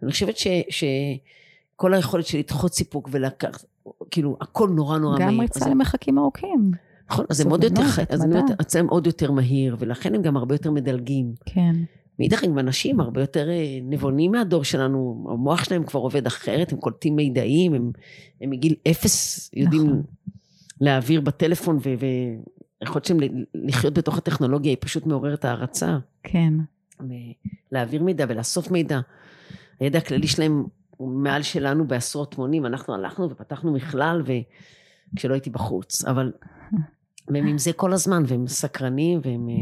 אני 0.03 0.11
חושבת 0.11 0.37
ש... 0.37 0.47
שכל 0.69 1.93
היכולת 1.93 2.25
של 2.25 2.37
לדחות 2.37 2.73
סיפוק 2.73 3.09
ולקחת, 3.11 3.65
כאילו, 4.11 4.37
הכל 4.41 4.69
נורא 4.69 4.97
נורא 4.97 5.19
מהיר. 5.19 5.31
גם 5.31 5.39
ריצה 5.39 5.69
למרחקים 5.69 6.17
ארוכים. 6.17 6.71
נכון, 7.11 7.25
אז 7.29 7.41
הם 7.41 7.49
עוד 7.49 7.63
יותר, 7.63 7.81
אז 7.81 7.97
אני 7.97 8.05
התמדה. 8.15 8.39
אומרת, 8.39 8.61
אצלם 8.61 8.87
עוד 8.87 9.07
יותר 9.07 9.31
מהיר, 9.31 9.75
ולכן 9.79 10.15
הם 10.15 10.21
גם 10.21 10.37
הרבה 10.37 10.55
יותר 10.55 10.71
מדלגים. 10.71 11.33
כן. 11.45 11.75
מאידך 12.19 12.43
הם 12.43 12.59
אנשים 12.59 12.99
הרבה 12.99 13.21
יותר 13.21 13.49
אה, 13.49 13.79
נבונים 13.83 14.31
מהדור 14.31 14.63
שלנו, 14.63 15.27
המוח 15.31 15.63
שלהם 15.63 15.83
כבר 15.83 15.99
עובד 15.99 16.27
אחרת, 16.27 16.71
הם 16.71 16.77
קולטים 16.77 17.15
מידעים, 17.15 17.73
הם, 17.73 17.91
הם 18.41 18.49
מגיל 18.49 18.75
אפס 18.91 19.49
יודעים 19.53 19.85
נכון. 19.85 20.03
להעביר 20.81 21.21
בטלפון, 21.21 21.79
ויכול 21.81 23.01
להיות 23.09 23.33
לחיות 23.53 23.93
בתוך 23.93 24.17
הטכנולוגיה, 24.17 24.71
היא 24.71 24.77
פשוט 24.79 25.05
מעוררת 25.05 25.45
הערצה. 25.45 25.97
כן. 26.23 26.53
להעביר 27.71 28.03
מידע 28.03 28.25
ולאסוף 28.29 28.71
מידע. 28.71 28.99
הידע 29.79 29.97
הכללי 29.97 30.27
שלהם 30.27 30.65
הוא 30.97 31.09
מעל 31.09 31.41
שלנו 31.41 31.87
בעשרות 31.87 32.37
מונים, 32.37 32.65
אנחנו 32.65 32.93
הלכנו 32.93 33.29
ופתחנו 33.29 33.73
מכלל, 33.73 34.23
וכשלא 35.13 35.33
הייתי 35.33 35.49
בחוץ, 35.49 36.05
אבל 36.05 36.31
והם 37.33 37.47
עם 37.47 37.57
זה 37.57 37.73
כל 37.73 37.93
הזמן, 37.93 38.23
והם 38.27 38.47
סקרנים, 38.47 39.19
והם 39.23 39.49
אה, 39.49 39.55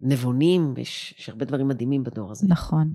נבונים, 0.00 0.72
ויש 0.76 1.14
יש 1.18 1.28
הרבה 1.28 1.44
דברים 1.44 1.68
מדהימים 1.68 2.04
בדור 2.04 2.30
הזה. 2.30 2.46
נכון. 2.48 2.92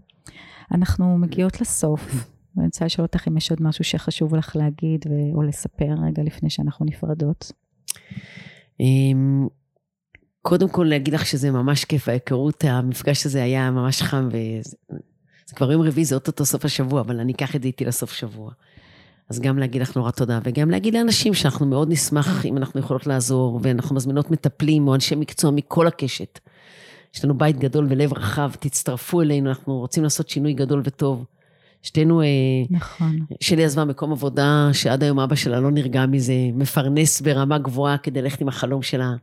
אנחנו 0.71 1.17
מגיעות 1.17 1.61
לסוף. 1.61 2.01
ואני 2.55 2.65
רוצה 2.65 2.85
לשאול 2.85 3.05
אותך 3.05 3.27
אם 3.27 3.37
יש 3.37 3.51
עוד 3.51 3.61
משהו 3.61 3.83
שחשוב 3.83 4.35
לך 4.35 4.55
להגיד 4.55 5.05
ו- 5.09 5.35
או 5.35 5.41
לספר 5.41 5.95
רגע 6.07 6.23
לפני 6.23 6.49
שאנחנו 6.49 6.85
נפרדות. 6.85 7.51
אמ, 8.79 9.47
קודם 10.41 10.69
כל 10.69 10.83
להגיד 10.83 11.13
לך 11.13 11.25
שזה 11.25 11.51
ממש 11.51 11.85
כיף, 11.85 12.09
ההיכרות, 12.09 12.63
המפגש 12.63 13.25
הזה 13.25 13.43
היה 13.43 13.71
ממש 13.71 14.01
חם, 14.01 14.27
וזה 14.31 14.77
זה 15.45 15.55
כבר 15.55 15.71
יום 15.71 15.81
רביעי, 15.81 16.05
זה 16.05 16.15
אוטוטו 16.15 16.45
סוף 16.45 16.65
השבוע, 16.65 17.01
אבל 17.01 17.19
אני 17.19 17.33
אקח 17.33 17.55
את 17.55 17.61
זה 17.61 17.67
איתי 17.67 17.85
לסוף 17.85 18.13
שבוע. 18.13 18.51
אז 19.29 19.39
גם 19.39 19.57
להגיד 19.57 19.81
לך 19.81 19.97
נורא 19.97 20.11
תודה, 20.11 20.39
וגם 20.43 20.71
להגיד 20.71 20.93
לאנשים 20.93 21.33
שאנחנו 21.33 21.65
מאוד 21.65 21.89
נשמח 21.91 22.45
אם 22.45 22.57
אנחנו 22.57 22.79
יכולות 22.79 23.07
לעזור, 23.07 23.59
ואנחנו 23.63 23.95
מזמינות 23.95 24.31
מטפלים 24.31 24.87
או 24.87 24.95
אנשי 24.95 25.15
מקצוע 25.15 25.51
מכל 25.51 25.87
הקשת. 25.87 26.39
יש 27.15 27.25
לנו 27.25 27.37
בית 27.37 27.59
גדול 27.59 27.87
ולב 27.89 28.13
רחב, 28.13 28.51
תצטרפו 28.59 29.21
אלינו, 29.21 29.49
אנחנו 29.49 29.79
רוצים 29.79 30.03
לעשות 30.03 30.29
שינוי 30.29 30.53
גדול 30.53 30.81
וטוב. 30.83 31.25
שתינו, 31.81 32.21
אה, 32.21 32.27
נכון. 32.69 33.19
שלי 33.41 33.65
עזבה 33.65 33.85
מקום 33.85 34.11
עבודה 34.11 34.69
שעד 34.73 35.03
היום 35.03 35.19
אבא 35.19 35.35
שלה 35.35 35.59
לא 35.59 35.71
נרגע 35.71 36.05
מזה, 36.05 36.33
מפרנס 36.53 37.21
ברמה 37.21 37.57
גבוהה 37.57 37.97
כדי 37.97 38.21
ללכת 38.21 38.41
עם 38.41 38.47
החלום 38.47 38.81
שלה. 38.81 39.13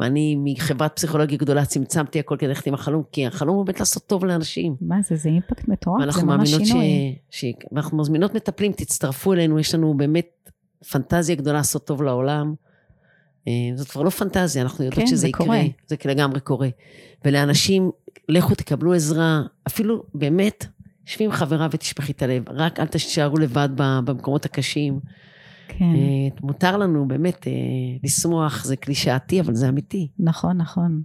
ואני 0.00 0.36
מחברת 0.38 0.96
פסיכולוגיה 0.96 1.38
גדולה 1.38 1.64
צמצמתי 1.64 2.18
הכל 2.18 2.36
כדי 2.38 2.48
ללכת 2.48 2.66
עם 2.66 2.74
החלום, 2.74 3.02
כי 3.12 3.26
החלום 3.26 3.56
הוא 3.56 3.66
באמת 3.66 3.80
לעשות 3.80 4.06
טוב 4.06 4.24
לאנשים. 4.24 4.76
מה 4.80 5.02
זה, 5.02 5.16
זה 5.16 5.28
אימפקט 5.28 5.68
מטורף, 5.68 6.00
זה 6.00 6.06
ממש 6.06 6.24
מאמינות 6.24 6.64
ש... 6.64 6.68
שינוי. 6.68 7.18
ש... 7.30 7.44
ואנחנו 7.72 7.98
מזמינות 7.98 8.34
מטפלים, 8.34 8.72
תצטרפו 8.72 9.32
אלינו, 9.32 9.58
יש 9.58 9.74
לנו 9.74 9.94
באמת 9.94 10.50
פנטזיה 10.90 11.36
גדולה 11.36 11.58
לעשות 11.58 11.86
טוב 11.86 12.02
לעולם. 12.02 12.54
אה, 13.48 13.52
זאת 13.74 13.88
כבר 13.88 14.02
לא 14.02 14.10
פנטזיה, 14.10 14.62
אנחנו 14.62 14.84
יודעות 14.84 15.00
כן, 15.00 15.06
שזה 15.06 15.16
זה 15.16 15.28
יקרה. 15.28 15.46
קורה. 15.46 15.60
זה 15.86 15.96
לגמרי 16.04 16.40
קורה. 16.40 16.68
ולאנשים, 17.24 17.90
לכו 18.28 18.54
תקבלו 18.54 18.94
עזרה, 18.94 19.42
אפילו 19.66 20.02
באמת, 20.14 20.66
שבי 21.04 21.24
עם 21.24 21.32
חברה 21.32 21.68
ותשפכי 21.70 22.12
את 22.12 22.22
הלב, 22.22 22.42
רק 22.48 22.80
אל 22.80 22.86
תישארו 22.86 23.38
לבד 23.38 23.68
במקומות 23.76 24.44
הקשים. 24.44 25.00
כן, 25.78 25.84
אה, 25.84 26.28
מותר 26.42 26.76
לנו 26.76 27.08
באמת 27.08 27.46
אה, 27.46 27.52
לשמוח, 28.04 28.64
זה 28.64 28.76
קלישאתי, 28.76 29.40
אבל 29.40 29.54
זה 29.54 29.68
אמיתי. 29.68 30.08
נכון, 30.18 30.56
נכון. 30.56 31.02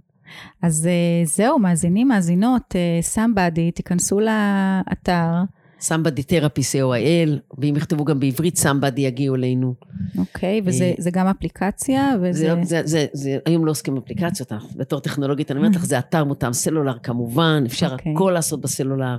אז 0.62 0.86
אה, 0.86 1.24
זהו, 1.24 1.58
מאזינים, 1.58 2.08
מאזינות, 2.08 2.74
סמבדי, 3.00 3.70
תיכנסו 3.70 4.20
לאתר, 4.20 5.44
somebody 5.80 6.22
therapy 6.30 6.62
co.il, 6.72 7.56
ואם 7.58 7.74
יכתבו 7.76 8.04
גם 8.04 8.20
בעברית 8.20 8.58
somebody 8.58 9.00
יגיעו 9.00 9.34
אלינו. 9.34 9.74
אוקיי, 10.18 10.60
וזה 10.64 10.92
זה 10.98 11.10
גם 11.10 11.26
אפליקציה, 11.26 12.10
זה, 12.20 12.28
וזה... 12.30 12.54
זה, 12.62 12.80
זה, 12.84 13.06
זה, 13.12 13.38
היום 13.46 13.66
לא 13.66 13.70
עוסקים 13.70 13.94
באפליקציות, 13.94 14.52
בתור 14.76 15.00
טכנולוגית, 15.00 15.50
אני 15.50 15.58
אומרת 15.58 15.76
לך, 15.76 15.84
זה 15.84 15.98
אתר 15.98 16.24
מותאם 16.24 16.52
סלולר 16.52 16.98
כמובן, 17.02 17.62
אפשר 17.66 17.92
אוקיי. 17.92 18.12
הכל 18.12 18.30
לעשות 18.34 18.60
בסלולר. 18.60 19.16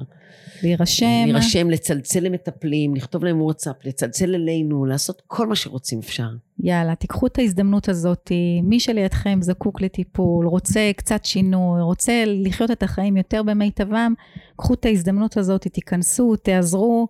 להירשם. 0.63 1.05
להירשם, 1.25 1.69
לצלצל 1.69 2.19
למטפלים, 2.19 2.95
לכתוב 2.95 3.23
להם 3.23 3.41
וואטסאפ, 3.41 3.75
לצלצל 3.85 4.35
אלינו, 4.35 4.85
לעשות 4.85 5.21
כל 5.27 5.47
מה 5.47 5.55
שרוצים 5.55 5.99
אפשר. 5.99 6.27
יאללה, 6.59 6.95
תיקחו 6.95 7.27
את 7.27 7.39
ההזדמנות 7.39 7.89
הזאת, 7.89 8.31
מי 8.63 8.79
שלידכם 8.79 9.39
זקוק 9.41 9.81
לטיפול, 9.81 10.47
רוצה 10.47 10.91
קצת 10.97 11.25
שינוי, 11.25 11.81
רוצה 11.81 12.23
לחיות 12.25 12.71
את 12.71 12.83
החיים 12.83 13.17
יותר 13.17 13.43
במיטבם, 13.43 14.13
קחו 14.55 14.73
את 14.73 14.85
ההזדמנות 14.85 15.37
הזאת, 15.37 15.67
תיכנסו, 15.67 16.35
תעזרו, 16.35 17.07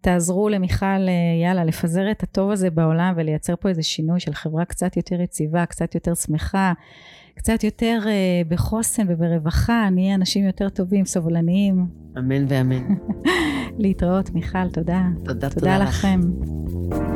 תעזרו 0.00 0.48
למיכל, 0.48 1.08
יאללה, 1.42 1.64
לפזר 1.64 2.10
את 2.10 2.22
הטוב 2.22 2.50
הזה 2.50 2.70
בעולם 2.70 3.14
ולייצר 3.16 3.56
פה 3.56 3.68
איזה 3.68 3.82
שינוי 3.82 4.20
של 4.20 4.34
חברה 4.34 4.64
קצת 4.64 4.96
יותר 4.96 5.20
יציבה, 5.20 5.66
קצת 5.66 5.94
יותר 5.94 6.14
שמחה, 6.14 6.72
קצת 7.34 7.64
יותר 7.64 8.00
אה, 8.06 8.42
בחוסן 8.48 9.06
וברווחה, 9.08 9.88
נהיה 9.92 10.14
אנשים 10.14 10.44
יותר 10.44 10.68
טובים, 10.68 11.04
סובלניים. 11.04 12.05
אמן 12.18 12.44
ואמן. 12.48 12.94
להתראות, 13.78 14.30
מיכל, 14.30 14.68
תודה. 14.72 15.02
תודה, 15.24 15.50
תודה, 15.50 15.50
תודה 15.50 15.78
לכם. 15.78 16.20
לך. 16.90 17.15